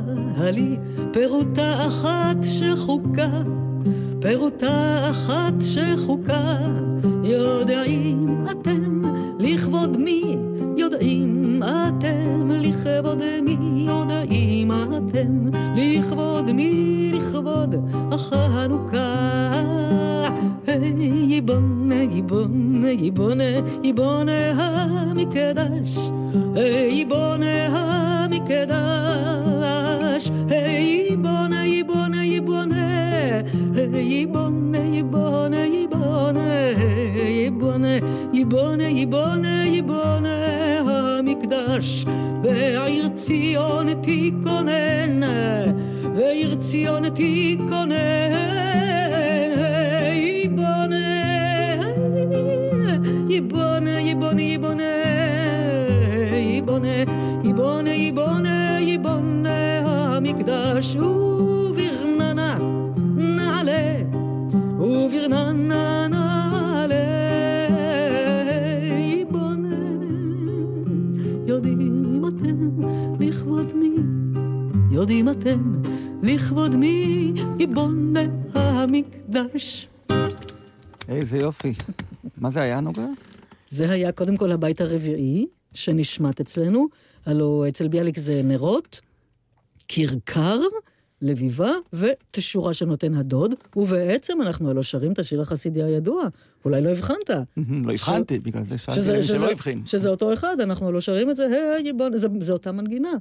לי 0.52 0.78
פירוטה 1.14 1.88
אחת 1.88 2.38
שחוקה, 2.44 3.42
יודעים 75.00 75.30
אתם 75.30 75.82
לכבוד 76.24 76.76
מי, 76.76 77.34
ייבונה 77.60 78.20
המקדש. 78.56 79.88
איזה 81.10 81.38
יופי. 81.38 81.74
מה 82.38 82.52
זה 82.52 82.62
היה, 82.62 82.82
נוגה? 82.82 83.06
זה 83.70 83.92
היה 83.92 84.12
קודם 84.12 84.38
כל 84.38 84.52
הבית 84.52 84.82
הרביעי 84.82 85.48
שנשמט 85.74 86.40
אצלנו, 86.40 86.88
הלו 87.26 87.66
אצל 87.68 87.88
ביאליק 87.88 88.18
זה 88.18 88.42
נרות, 88.44 89.02
כרכר, 89.88 90.60
לביבה 91.22 91.72
ותשורה 91.94 92.74
שנותן 92.74 93.14
הדוד, 93.14 93.56
ובעצם 93.76 94.42
אנחנו 94.42 94.70
הלוא 94.70 94.82
שרים 94.82 95.12
את 95.12 95.20
השיר 95.20 95.42
החסידי 95.42 95.84
הידוע. 95.84 96.28
אולי 96.66 96.82
לא 96.82 96.90
הבחנת. 96.90 97.30
לא 97.84 97.92
הבחנתי, 97.92 98.40
בגלל 98.40 98.64
זה 98.64 98.78
שאלתי 98.78 99.24
שלא 99.24 99.52
הבחין. 99.52 99.82
שזה 99.86 100.10
אותו 100.10 100.34
אחד, 100.34 100.58
אנחנו 100.60 100.92
לא 100.92 101.00
שרים 101.00 101.30
את 101.30 101.36
זה, 101.36 101.74
היי, 101.76 101.94
זה, 102.40 102.54
אותה 102.54 102.72
מנגינה. 102.72 103.12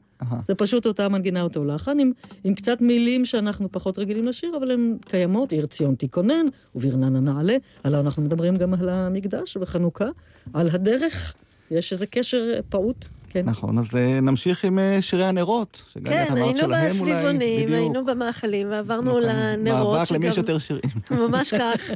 זה 0.48 0.54
פשוט 0.54 0.86
אותה 0.86 1.08
מנגינה, 1.08 1.42
אותו 1.42 1.64
לחן, 1.64 1.98
עם, 1.98 2.12
עם 2.44 2.54
קצת 2.54 2.80
מילים 2.80 3.24
שאנחנו 3.24 3.72
פחות 3.72 3.98
רגילים 3.98 4.26
לשיר, 4.26 4.56
אבל 4.56 4.70
הן 4.70 4.96
קיימות, 5.04 5.52
עיר 5.52 5.66
ציון 5.66 5.94
תיכונן, 5.94 6.44
וברננה 6.74 7.20
נעלה. 7.20 7.56
הלוא 7.84 8.00
אנחנו 8.00 8.22
מדברים 8.22 8.56
גם 8.56 8.74
על 8.74 8.88
המקדש 8.88 9.56
בחנוכה, 9.56 10.08
על 10.54 10.68
הדרך. 10.72 11.34
יש 11.70 11.92
איזה 11.92 12.06
קשר 12.06 12.60
פעוט, 12.68 13.04
כן. 13.30 13.42
נכון, 13.44 13.78
אז 13.78 13.96
אה, 13.96 14.20
נמשיך 14.20 14.64
עם 14.64 14.78
אה, 14.78 15.02
שירי 15.02 15.24
הנרות. 15.24 15.82
שגם 15.92 16.02
את 16.06 16.08
כן, 16.08 16.26
אמרת 16.30 16.42
היינו 16.42 16.56
שלהם 16.56 16.70
אולי, 16.70 16.90
בסביבונים, 16.90 17.64
בדיוק. 17.66 17.80
היינו 17.80 18.04
במאכלים, 18.04 18.70
ועברנו 18.70 19.10
נכון. 19.10 19.22
לנרות. 19.22 19.96
מאבק 19.98 20.10
למי 20.10 20.26
יש 20.26 20.36
יותר 20.36 20.58
שירים. 20.58 20.90
ממש 21.10 21.54
כך. 21.54 21.90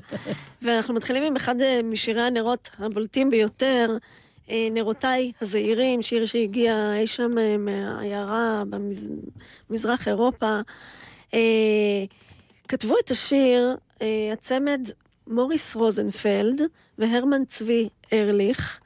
ואנחנו 0.63 0.95
מתחילים 0.95 1.23
עם 1.23 1.37
אחד 1.37 1.61
אה, 1.61 1.81
משירי 1.85 2.23
הנרות 2.23 2.71
הבולטים 2.79 3.31
ביותר, 3.31 3.97
נרותיי 4.73 5.33
הזעירים, 5.41 6.03
שיר 6.03 6.27
שהגיע 6.27 6.93
אי 6.97 7.07
שם 7.07 7.31
מהעיירה 7.59 8.63
במזרח 9.71 10.09
אירופה. 10.09 10.61
כתבו 12.69 12.95
את 13.05 13.11
השיר 13.11 13.77
הצמד 14.33 14.81
מוריס 15.27 15.77
רוזנפלד 15.77 16.61
והרמן 16.99 17.45
צבי 17.45 17.89
ארליך, 18.13 18.81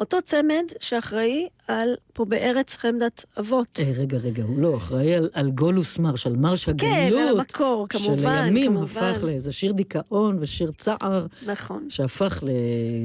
אותו 0.00 0.16
צמד 0.24 0.64
שאחראי 0.80 1.48
על 1.68 1.94
פה 2.12 2.24
בארץ 2.24 2.74
חמדת 2.74 3.24
אבות. 3.38 3.80
אה, 3.80 3.92
רגע, 3.98 4.16
רגע, 4.18 4.42
הוא 4.42 4.58
לא 4.58 4.76
אחראי 4.76 5.14
על, 5.14 5.30
על 5.32 5.50
גולוס 5.50 5.98
מרש, 5.98 6.26
על 6.26 6.36
מרש 6.36 6.68
הגלות. 6.68 6.90
כן, 6.92 7.10
על 7.28 7.38
המקור, 7.40 7.86
כמובן, 7.88 8.42
שלימים 8.44 8.72
כמובן. 8.74 9.02
הפך 9.02 9.22
לאיזה 9.24 9.52
שיר 9.52 9.72
דיכאון 9.72 10.36
ושיר 10.40 10.70
צער, 10.78 11.26
נכון. 11.46 11.86
שהפך 11.88 12.40
ל... 12.42 12.48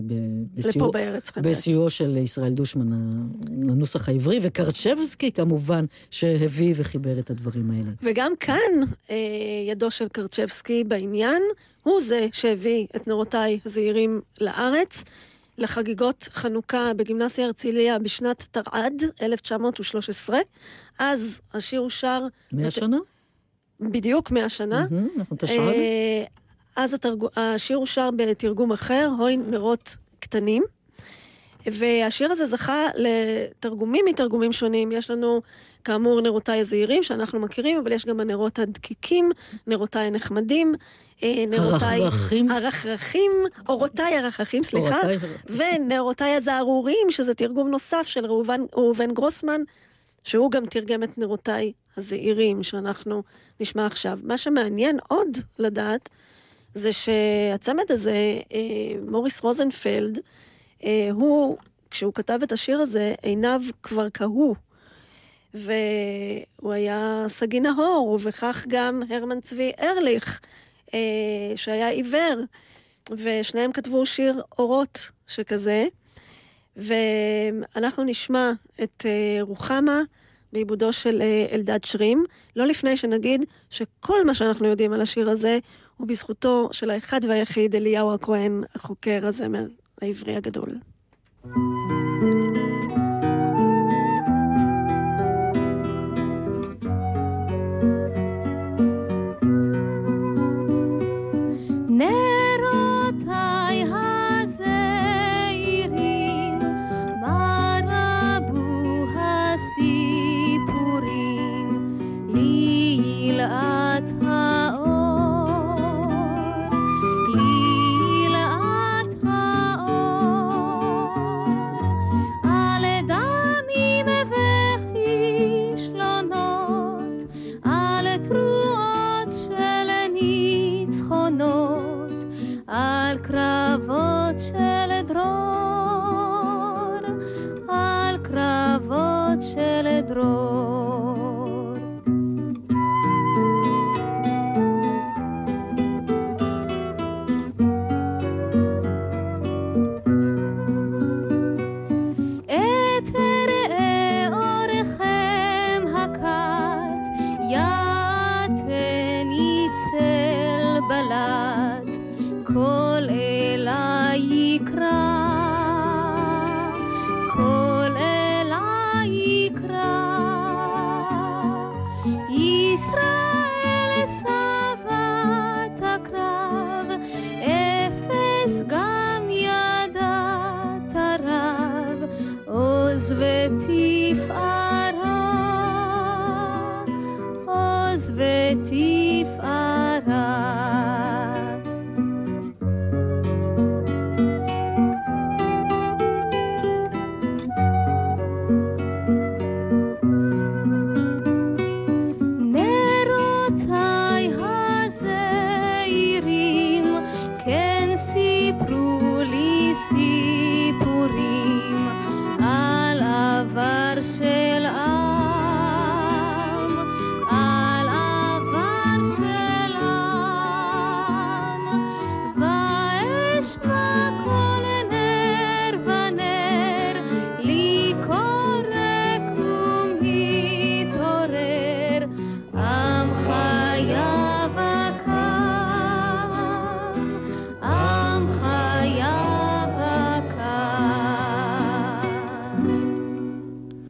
ב... 0.07 0.13
לפה 0.57 0.69
בסיוע- 0.69 0.91
בארץ 0.91 1.29
חמדת. 1.29 1.45
בסיועו 1.47 1.89
של 1.89 2.17
ישראל 2.17 2.53
דושמן, 2.53 3.11
הנוסח 3.69 4.09
העברי, 4.09 4.39
וקרצ'בסקי 4.41 5.31
כמובן, 5.31 5.85
שהביא 6.11 6.73
וחיבר 6.77 7.19
את 7.19 7.29
הדברים 7.29 7.71
האלה. 7.71 7.91
וגם 8.03 8.33
כאן 8.39 8.71
אה, 9.09 9.15
ידו 9.67 9.91
של 9.91 10.07
קרצ'בסקי 10.07 10.83
בעניין, 10.83 11.43
הוא 11.83 12.01
זה 12.01 12.27
שהביא 12.31 12.87
את 12.95 13.07
נרותיי 13.07 13.59
הזעירים 13.65 14.21
לארץ, 14.41 15.03
לחגיגות 15.57 16.23
חנוכה 16.31 16.91
בגימנסיה 16.95 17.45
הרצליה 17.45 17.99
בשנת 17.99 18.47
תרע"ד, 18.51 19.03
1913. 19.21 20.39
אז 20.99 21.41
השיר 21.53 21.81
אושר... 21.81 22.21
מאה 22.53 22.65
בת- 22.65 22.71
שנה? 22.71 22.97
בדיוק, 23.79 24.31
מאה 24.31 24.49
שנה. 24.49 24.85
אנחנו 25.17 25.37
תשע"ד. 25.39 25.57
אה, 25.59 26.23
אז 26.75 26.93
התרג... 26.93 27.23
השיר 27.35 27.77
אושר 27.77 28.09
בתרגום 28.15 28.71
אחר, 28.71 29.09
הוי 29.19 29.37
נרות 29.37 29.95
קטנים. 30.19 30.63
והשיר 31.65 32.31
הזה 32.31 32.45
זכה 32.45 32.85
לתרגומים 32.95 34.05
מתרגומים 34.07 34.53
שונים. 34.53 34.91
יש 34.91 35.11
לנו, 35.11 35.41
כאמור, 35.83 36.21
נרותיי 36.21 36.59
הזעירים, 36.59 37.03
שאנחנו 37.03 37.39
מכירים, 37.39 37.77
אבל 37.77 37.91
יש 37.91 38.05
גם 38.05 38.19
הנרות 38.19 38.59
הדקיקים, 38.59 39.31
נרותיי 39.67 40.07
הנחמדים, 40.07 40.73
אה, 41.23 41.43
נרותיי... 41.47 42.01
הרחרחים. 42.01 42.51
הרחרחים, 42.51 43.31
אורותיי 43.69 44.17
הרחרחים, 44.17 44.63
סליחה. 44.63 44.99
ונרותיי 45.45 46.35
הזערורים, 46.35 47.07
שזה 47.09 47.33
תרגום 47.33 47.69
נוסף 47.69 48.03
של 48.05 48.25
ראובן, 48.25 48.61
ראובן 48.73 49.13
גרוסמן, 49.13 49.61
שהוא 50.23 50.51
גם 50.51 50.65
תרגם 50.65 51.03
את 51.03 51.17
נרותיי 51.17 51.71
הזעירים, 51.97 52.63
שאנחנו 52.63 53.23
נשמע 53.59 53.85
עכשיו. 53.85 54.19
מה 54.23 54.37
שמעניין 54.37 54.99
עוד 55.07 55.37
לדעת, 55.59 56.09
זה 56.73 56.89
שהצמד 56.93 57.83
הזה, 57.89 58.39
אה, 58.53 58.59
מוריס 59.07 59.41
רוזנפלד, 59.41 60.19
אה, 60.83 61.09
הוא, 61.11 61.57
כשהוא 61.91 62.13
כתב 62.13 62.39
את 62.43 62.51
השיר 62.51 62.79
הזה, 62.79 63.13
עיניו 63.21 63.61
כבר 63.83 64.09
קהו. 64.09 64.55
והוא 65.53 66.73
היה 66.73 67.25
סגי 67.27 67.59
נהור, 67.59 68.07
ובכך 68.07 68.65
גם 68.67 69.01
הרמן 69.09 69.41
צבי 69.41 69.71
ארליך, 69.79 70.41
אה, 70.93 70.99
שהיה 71.55 71.89
עיוור, 71.89 72.43
ושניהם 73.11 73.71
כתבו 73.71 74.05
שיר 74.05 74.41
אורות 74.59 75.09
שכזה. 75.27 75.87
ואנחנו 76.77 78.03
נשמע 78.03 78.51
את 78.83 79.05
אה, 79.05 79.37
רוחמה 79.41 80.01
בעיבודו 80.53 80.93
של 80.93 81.21
אה, 81.21 81.45
אלדד 81.51 81.83
שרים, 81.83 82.25
לא 82.55 82.65
לפני 82.65 82.97
שנגיד 82.97 83.45
שכל 83.69 84.25
מה 84.25 84.33
שאנחנו 84.33 84.67
יודעים 84.67 84.93
על 84.93 85.01
השיר 85.01 85.29
הזה 85.29 85.59
הוא 85.97 86.07
בזכותו 86.07 86.69
של 86.71 86.89
האחד 86.89 87.21
והיחיד 87.25 87.75
אליהו 87.75 88.13
הכהן, 88.13 88.63
החוקר 88.75 89.19
הזמר 89.23 89.65
העברי 90.01 90.35
הגדול. 90.35 90.69
נרותיי 91.45 92.40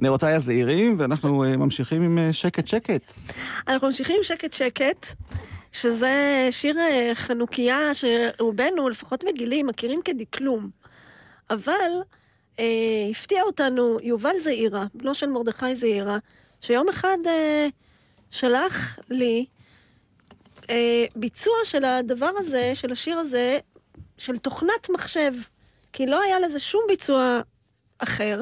נרותיי 0.02 0.34
הזעירים, 0.34 0.95
ואנחנו 0.99 1.43
אה, 1.43 1.58
ממשיכים 1.58 2.02
עם 2.02 2.18
אה, 2.18 2.34
שקט 2.34 2.68
שקט. 2.68 3.12
אנחנו 3.68 3.88
ממשיכים 3.88 4.16
עם 4.18 4.24
שקט 4.24 4.54
שקט, 4.54 5.06
שזה 5.72 6.47
שיר 6.52 6.80
אה, 6.80 7.12
חנוכיה 7.14 7.91
שרובנו, 7.93 8.89
לפחות 8.89 9.24
מגילים, 9.24 9.68
מכירים 9.68 10.02
כדקלום. 10.06 10.70
אבל 11.49 11.91
אה, 12.60 12.66
הפתיע 13.12 13.43
אותנו 13.43 13.97
יובל 14.04 14.39
זעירה, 14.43 14.86
בנו 14.93 15.14
של 15.14 15.30
מרדכי 15.30 15.76
זעירה, 15.76 16.18
שיום 16.62 16.89
אחד 16.89 17.18
אה, 17.28 17.68
שלח 18.30 18.99
לי 19.10 19.45
אה, 20.70 21.06
ביצוע 21.16 21.54
של 21.64 21.86
הדבר 21.86 22.32
הזה, 22.38 22.72
של 22.74 22.91
השיר 22.91 23.18
הזה, 23.18 23.60
של 24.18 24.38
תוכנת 24.38 24.89
מחשב. 24.89 25.34
כי 25.93 26.06
לא 26.06 26.22
היה 26.22 26.39
לזה 26.39 26.60
שום 26.60 26.82
ביצוע 26.88 27.41
אחר. 27.99 28.41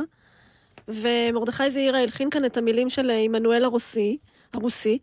ומרדכי 0.90 1.72
זעירה 1.72 2.00
הלחין 2.00 2.30
כאן 2.30 2.46
את 2.46 2.58
המילים 2.58 2.90
של 2.90 3.10
עמנואל 3.10 3.64
הרוסי, 3.64 4.18
הרוסי, 4.54 5.00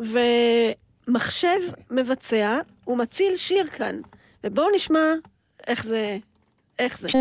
ומחשב 0.00 1.58
מבצע 1.90 2.58
ומציל 2.86 3.36
שיר 3.36 3.66
כאן. 3.66 4.00
ובואו 4.44 4.68
נשמע 4.74 5.12
איך 5.66 5.84
זה, 5.84 6.18
איך 6.78 7.00
זה. 7.00 7.08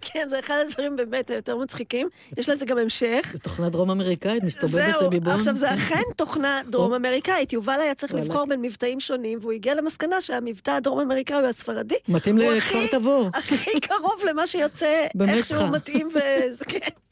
כן, 0.00 0.28
זה 0.28 0.38
אחד 0.38 0.54
הדברים 0.68 0.96
באמת 0.96 1.30
היותר 1.30 1.56
מצחיקים. 1.56 2.08
יש 2.38 2.48
לזה 2.48 2.64
גם 2.64 2.78
המשך. 2.78 3.30
זו 3.32 3.38
תוכנה 3.38 3.68
דרום 3.68 3.90
אמריקאית, 3.90 4.42
מסתובב 4.42 4.90
זהו, 4.90 5.00
בסביבון. 5.00 5.32
עכשיו 5.34 5.56
זה 5.56 5.74
אכן 5.74 6.02
תוכנה 6.16 6.60
דרום 6.70 6.94
אמריקאית. 6.94 7.52
יובל 7.52 7.80
היה 7.80 7.94
צריך. 7.94 8.14
לבחור 8.14 8.46
בין 8.46 8.62
מבטאים 8.62 9.00
שונים, 9.00 9.38
והוא 9.42 9.52
הגיע 9.52 9.74
למסקנה 9.74 10.20
שהמבטא 10.20 10.70
הדרום 10.70 11.00
אמריקאי 11.00 11.36
הוא 11.36 11.46
הספרדי. 11.46 11.94
מתאים 12.08 12.38
לכפר 12.38 12.86
תבור. 12.90 13.30
הכי 13.34 13.80
קרוב 13.80 14.22
למה 14.30 14.46
שיוצא, 14.46 15.06
במשחה. 15.14 15.36
איכשהו 15.36 15.66
מתאים 15.66 16.08
וזה 16.08 16.64
כן. 16.64 17.05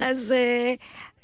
אז 0.00 0.32
אה, 0.32 0.74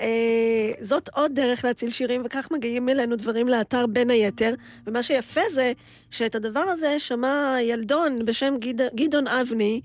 אה, 0.01 0.72
זאת 0.81 1.09
עוד 1.14 1.33
דרך 1.35 1.64
להציל 1.64 1.91
שירים, 1.91 2.22
וכך 2.24 2.49
מגיעים 2.51 2.89
אלינו 2.89 3.16
דברים 3.16 3.49
לאתר 3.49 3.87
בין 3.87 4.11
היתר. 4.11 4.55
ומה 4.87 5.03
שיפה 5.03 5.41
זה 5.55 5.72
שאת 6.11 6.35
הדבר 6.35 6.61
הזה 6.61 6.99
שמע 6.99 7.57
ילדון 7.62 8.27
בשם 8.27 8.55
גיד, 8.59 8.81
גדעון 8.95 9.27
אבני, 9.27 9.81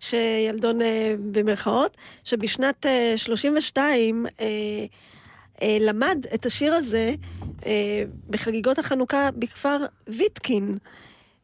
שילדון 0.00 0.82
אה, 0.82 1.14
במרכאות, 1.32 1.96
שבשנת 2.24 2.86
אה, 2.86 3.12
32 3.16 4.26
אה, 4.40 4.46
אה, 5.62 5.78
למד 5.80 6.26
את 6.34 6.46
השיר 6.46 6.74
הזה 6.74 7.14
אה, 7.66 8.02
בחגיגות 8.30 8.78
החנוכה 8.78 9.30
בכפר 9.30 9.78
ויטקין. 10.08 10.74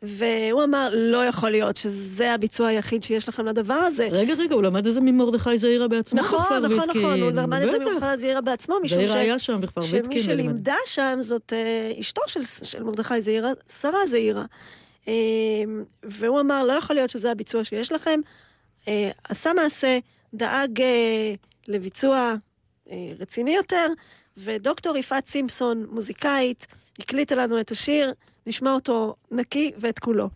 והוא 0.03 0.65
אמר, 0.65 0.89
לא 0.93 1.25
יכול 1.27 1.51
להיות 1.51 1.77
שזה 1.77 2.35
הביצוע 2.35 2.69
היחיד 2.69 3.03
שיש 3.03 3.29
לכם 3.29 3.47
לדבר 3.47 3.75
הזה. 3.75 4.09
רגע, 4.13 4.35
רגע, 4.35 4.55
הוא 4.55 4.63
למד 4.63 4.87
את 4.87 4.95
זה 4.95 5.01
ממרדכי 5.01 5.59
זעירה 5.59 5.89
בעצמו 5.89 6.23
בכפר 6.23 6.39
נכון, 6.39 6.63
נכון, 6.63 6.79
ויטקין. 6.81 7.03
נכון, 7.03 7.21
הוא 7.21 7.31
למד 7.31 7.63
את 7.63 7.71
זה. 7.71 7.79
ממך 7.79 8.07
זעירה 8.19 8.41
בעצמו, 8.41 8.77
משום 8.83 8.99
זעירה 8.99 9.19
היה 9.19 9.39
שם 9.39 9.61
בכפר 9.61 9.81
ויטקין. 9.81 10.23
שמי. 10.23 10.23
שלימדה 10.23 10.77
שם 10.87 11.19
זאת 11.21 11.53
אה, 11.53 11.93
אשתו 12.01 12.23
של, 12.27 12.41
של 12.63 12.83
מרדכי 12.83 13.21
זעירה, 13.21 13.51
שרה 13.81 14.07
זעירה. 14.07 14.45
אה, 15.09 15.13
והוא 16.03 16.41
אמר, 16.41 16.63
לא 16.63 16.73
יכול 16.73 16.97
להיות 16.97 17.11
שזה 17.11 17.31
הביצוע 17.31 17.65
שיש 17.65 17.93
לכם. 17.93 18.21
אה, 18.89 19.11
עשה 19.25 19.53
מעשה, 19.53 19.99
דאג 20.35 20.81
אה, 20.81 21.35
לביצוע 21.69 22.35
אה, 22.91 23.13
רציני 23.19 23.55
יותר, 23.57 23.87
ודוקטור 24.37 24.97
יפעת 24.97 25.27
סימפסון, 25.27 25.87
מוזיקאית, 25.91 26.67
הקליטה 26.99 27.35
לנו 27.35 27.61
את 27.61 27.71
השיר, 27.71 28.13
נשמע 28.47 28.73
אותו 28.73 29.15
נקי 29.31 29.73
ואת 29.79 29.99
כולו. 29.99 30.29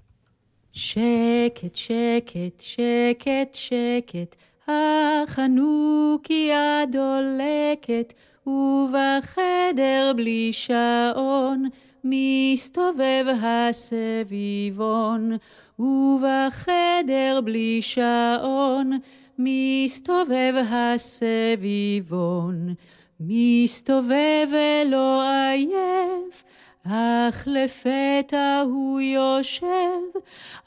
שקט, 0.73 1.75
שקט, 1.75 2.61
שקט, 2.61 3.55
שקט, 3.55 4.37
החנוכיה 4.69 6.83
דולקת, 6.93 8.13
ובחדר 8.47 10.13
בלי 10.17 10.53
שעון, 10.53 11.69
מסתובב 12.05 13.25
הסביבון. 13.43 15.33
ובחדר 15.79 17.41
בלי 17.45 17.83
שעון, 17.83 18.93
מסתובב 19.39 20.55
הסביבון. 20.71 22.75
מסתובב 23.21 24.49
ולא 24.49 25.23
עייף, 25.23 26.45
אך 26.89 27.45
לפתע 27.47 28.63
הוא 28.67 29.01
יושב, 29.01 30.19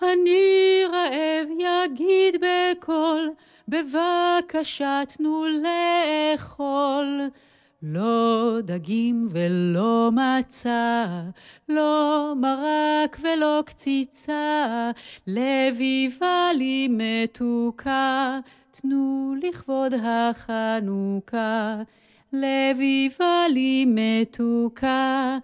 אני 0.01 0.81
רעב 0.91 1.47
יגיד 1.59 2.35
בקול, 2.41 3.29
בבקשה 3.67 5.01
תנו 5.07 5.45
לאכול. 5.45 7.19
לא 7.83 8.57
דגים 8.63 9.27
ולא 9.29 10.09
מצה, 10.13 11.05
לא 11.69 12.33
מרק 12.35 13.17
ולא 13.21 13.63
קציצה, 13.65 14.91
לביבה 15.27 16.49
לי 16.55 16.87
מתוקה, 16.91 18.39
תנו 18.71 19.35
לכבוד 19.43 19.93
החנוכה. 20.03 21.75
לביבה 22.33 23.43
לי 23.53 23.85
מתוקה, 23.87 25.37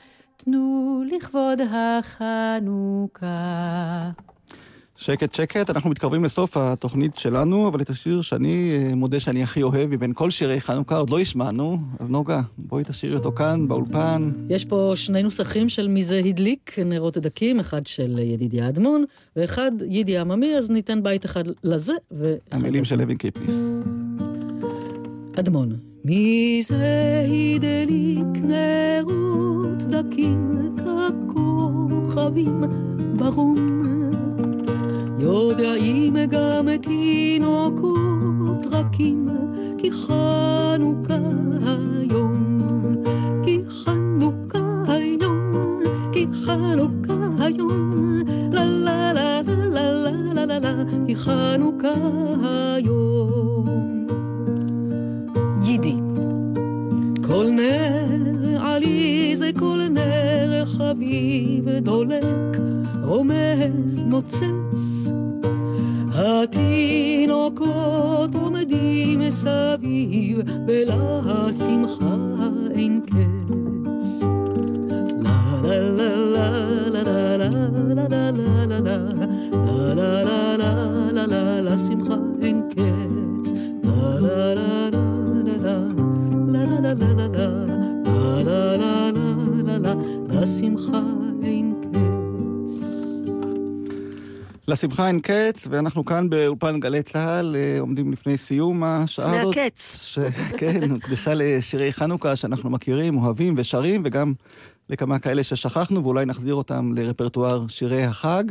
תנו 0.46 1.04
לכבוד 1.12 1.60
החנוכה. 1.72 3.30
שקט 4.96 5.34
שקט, 5.34 5.70
אנחנו 5.70 5.90
מתקרבים 5.90 6.24
לסוף 6.24 6.58
התוכנית 6.58 7.16
שלנו, 7.16 7.68
אבל 7.68 7.82
את 7.82 7.90
השיר 7.90 8.22
שאני 8.22 8.78
אה, 8.78 8.96
מודה 8.96 9.20
שאני 9.20 9.44
הכי 9.44 9.64
אוהב 9.64 9.90
מבין 9.90 10.14
כל 10.14 10.30
שירי 10.30 10.62
חנוכה 10.62 10.98
עוד 10.98 11.10
לא 11.10 11.20
השמענו, 11.20 11.78
אז 12.00 12.10
נוגה, 12.10 12.42
בואי 12.58 12.84
תשאירי 12.84 13.16
אותו 13.16 13.32
כאן, 13.32 13.68
באולפן. 13.68 14.32
יש 14.50 14.66
פה 14.66 14.92
שני 14.96 15.24
נוסחים 15.24 15.70
של 15.70 15.88
מי 15.88 16.04
זה 16.04 16.22
הדליק 16.26 16.80
נרות 16.86 17.18
הדקים, 17.18 17.60
אחד 17.60 17.88
של 17.88 18.20
ידידיה 18.20 18.70
אדמון, 18.70 19.04
ואחד 19.36 19.72
יידי 19.90 20.18
עממי, 20.18 20.58
אז 20.58 20.70
ניתן 20.70 21.04
בית 21.04 21.26
אחד 21.26 21.44
לזה, 21.64 21.94
המילים. 22.52 22.84
של 22.84 22.96
לוין 22.96 23.18
קיפניס. 23.18 23.56
אדמון. 25.40 25.78
מי 26.06 26.62
זה 26.68 27.24
הדליק 27.56 28.44
נרות 28.44 29.84
דקים 29.84 30.52
ככוכבים 30.78 32.62
ברום? 33.18 33.56
יודעים 35.20 36.16
גם 36.30 36.68
תינוקות 36.82 38.66
רכים, 38.72 39.28
כי 39.78 39.92
חנוכה 39.92 41.20
היום, 41.98 42.58
כי 43.44 43.62
חנוכה 43.70 44.84
היום, 44.88 45.80
כי 46.14 46.28
חנוכה 46.34 47.14
היום, 47.40 47.92
לה 48.52 48.66
לה 48.66 49.14
לה 49.14 49.42
לה 49.42 49.92
לה 49.92 49.92
לה 50.34 50.46
לה 50.46 50.60
לה, 50.60 50.84
היא 51.08 51.16
חנוכה 51.16 51.94
היום. 52.76 53.55
כל 57.46 57.52
נר 57.52 58.62
עלי 58.62 59.36
זה 59.36 59.50
כל 59.60 59.80
נר 59.90 60.66
חביב 60.66 61.70
דולק, 61.70 62.58
רומז 63.04 64.04
נוצץ. 64.04 65.12
התינוקות 66.14 67.66
עומדים 68.36 69.20
מסביב, 69.20 70.40
ולה 70.68 71.48
שמחה 71.52 72.16
אין 72.76 73.02
קץ. 73.06 74.24
לה 75.20 75.80
לה 75.80 76.16
לה 76.16 76.52
לה 76.90 77.04
לה 77.04 77.38
לה 77.38 77.50
לה 77.94 78.32
לה 78.32 78.32
לה 78.32 78.66
לה 78.66 78.80
לה 78.82 78.98
לה 79.94 80.58
לה 80.58 80.58
לה 81.12 81.26
לה 81.28 81.62
לה 81.62 81.78
שמחה 81.78 82.16
אין 82.42 82.62
קץ. 82.70 83.52
לה 83.84 84.20
לה 84.20 84.56
לה 84.56 84.90
לה 85.46 85.58
לה 85.64 86.05
לה 86.86 86.94
לה 86.94 87.14
לה 87.14 87.28
לה 87.28 87.48
לה 88.44 88.78
לה 88.78 88.78
לה 88.78 89.12
לה 89.12 89.78
לה 89.78 89.94
לה 90.30 90.42
לשמחה 90.42 91.02
אין 91.44 91.76
קץ. 91.82 92.72
לשמחה 94.68 95.08
אין 95.08 95.20
קץ, 95.20 95.68
ואנחנו 95.70 96.06
כאן 96.06 96.30
באולפן 96.30 96.80
גלי 96.80 97.04
צה"ל, 97.04 97.56
אה, 97.56 97.80
עומדים 97.80 98.12
לפני 98.12 98.38
סיום 98.38 98.84
השעה 98.84 99.42
הזאת. 99.42 99.56
מהקץ. 99.58 100.18
כן, 100.58 100.92
הוקדשה 100.92 101.34
לשירי 101.34 101.94
חנוכה 101.94 102.36
שאנחנו 102.36 102.70
מכירים, 102.70 103.18
אוהבים 103.18 103.54
ושרים, 103.58 104.02
וגם 104.06 104.34
לכמה 104.90 105.20
כאלה 105.20 105.44
ששכחנו, 105.44 106.04
ואולי 106.04 106.26
נחזיר 106.26 106.56
אותם 106.56 106.92
לרפרטואר 106.96 107.68
שירי 107.68 108.04
החג. 108.04 108.44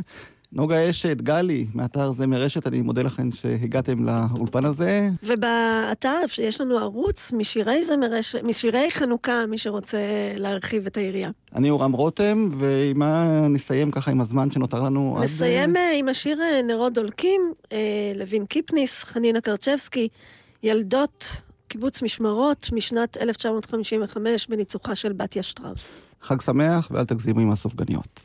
נוגה 0.55 0.91
אשת, 0.91 1.21
גלי, 1.21 1.67
מאתר 1.75 2.13
זמר 2.13 2.43
רשת, 2.43 2.67
אני 2.67 2.83
מודה 2.83 3.03
לכם 3.03 3.33
שהגעתם 3.33 4.05
לאולפן 4.05 4.65
הזה. 4.65 5.09
ובאתר 5.23 6.21
יש 6.39 6.61
לנו 6.61 6.79
ערוץ 6.79 7.33
משירי 7.33 7.85
זמר 7.85 8.07
רשת, 8.07 8.43
משירי 8.43 8.91
חנוכה, 8.91 9.47
מי 9.49 9.59
שרוצה 9.59 9.99
להרחיב 10.37 10.87
את 10.87 10.97
היריעה. 10.97 11.31
אני 11.55 11.71
אורם 11.71 11.93
רותם, 11.93 12.49
ועם 12.59 12.99
מה 12.99 13.41
נסיים 13.49 13.91
ככה 13.91 14.11
עם 14.11 14.21
הזמן 14.21 14.51
שנותר 14.51 14.83
לנו 14.83 15.17
עד... 15.19 15.25
נסיים 15.25 15.77
אה, 15.77 15.93
עם 15.99 16.09
השיר 16.09 16.41
אה, 16.43 16.63
נרות 16.63 16.93
דולקים, 16.93 17.53
אה, 17.73 17.79
לוין 18.15 18.47
קיפניס, 18.47 19.05
חנינה 19.05 19.41
קרצ'בסקי, 19.41 20.09
ילדות 20.63 21.41
קיבוץ 21.69 22.03
משמרות 22.03 22.69
משנת 22.73 23.17
1955 23.17 24.47
בניצוחה 24.47 24.95
של 24.95 25.13
בתיה 25.13 25.43
שטראוס. 25.43 26.15
חג 26.23 26.41
שמח, 26.41 26.89
ואל 26.91 27.05
תגזימו 27.05 27.41
עם 27.41 27.51
הסופגניות. 27.51 28.21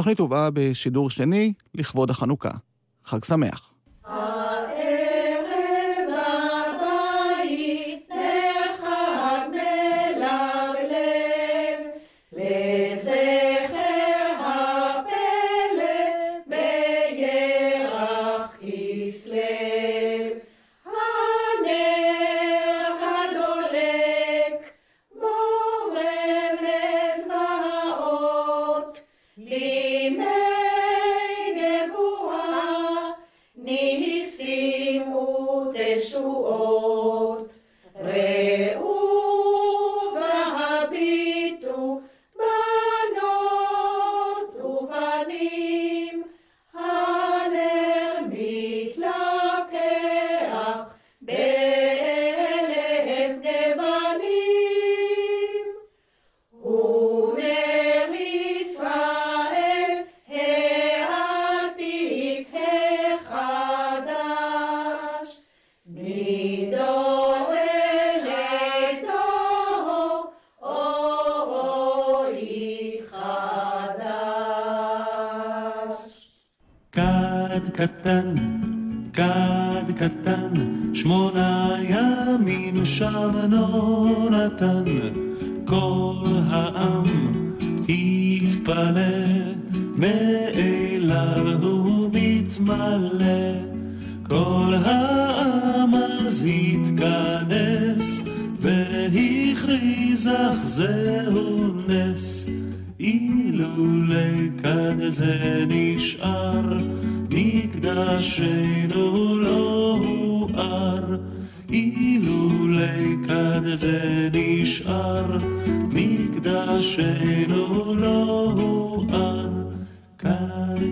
התוכנית 0.00 0.18
הובאה 0.18 0.50
בשידור 0.50 1.10
שני 1.10 1.52
לכבוד 1.74 2.10
החנוכה. 2.10 2.50
חג 3.04 3.24
שמח. 3.24 3.69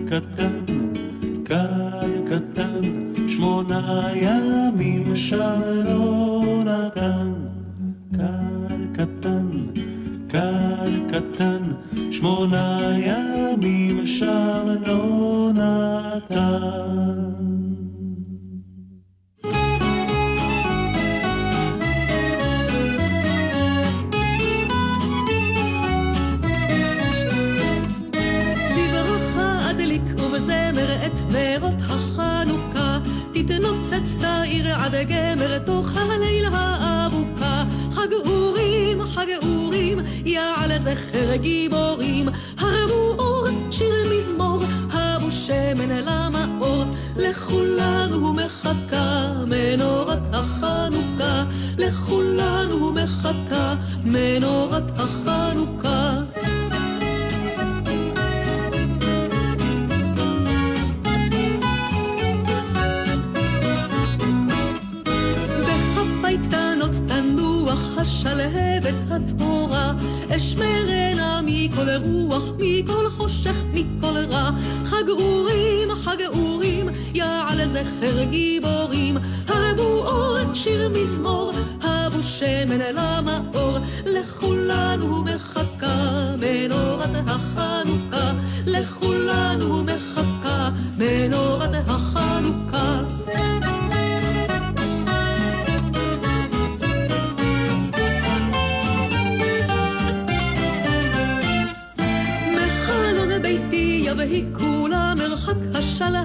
Yucatán. 0.09 0.58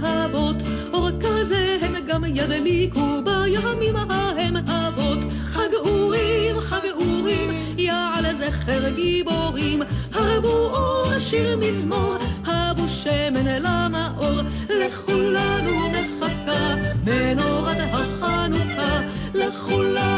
להבות, 0.03 0.57
אור 0.93 1.09
כזה 1.21 1.77
הם 1.81 1.95
גם 2.07 2.25
ידליקו 2.25 3.23
בימים 3.25 3.97
ההם 3.97 4.57
אבות. 4.57 5.19
חג 5.55 5.75
אורים, 5.75 6.61
חג 6.61 6.87
אורים, 6.97 7.51
יעל 7.79 8.25
זכר 8.35 8.91
גיבורים, 8.91 9.83
הרבו 10.13 10.49
אור, 10.49 11.19
שיר 11.19 11.57
מזמור, 11.57 12.17
הבו 12.47 12.89
שמן 12.89 13.47
למאור, 13.47 14.41
לכולנו 14.71 15.89
מחכה 15.89 16.75
מנורת 17.05 17.77
החנוכה, 17.93 19.01
לכולנו 19.35 20.14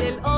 del 0.00 0.29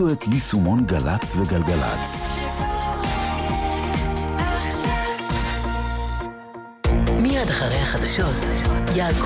הורידו 0.00 0.14
את 0.14 0.28
יישומון 0.32 0.84
גל"צ 0.84 1.36
וגלגלצ. 1.36 2.23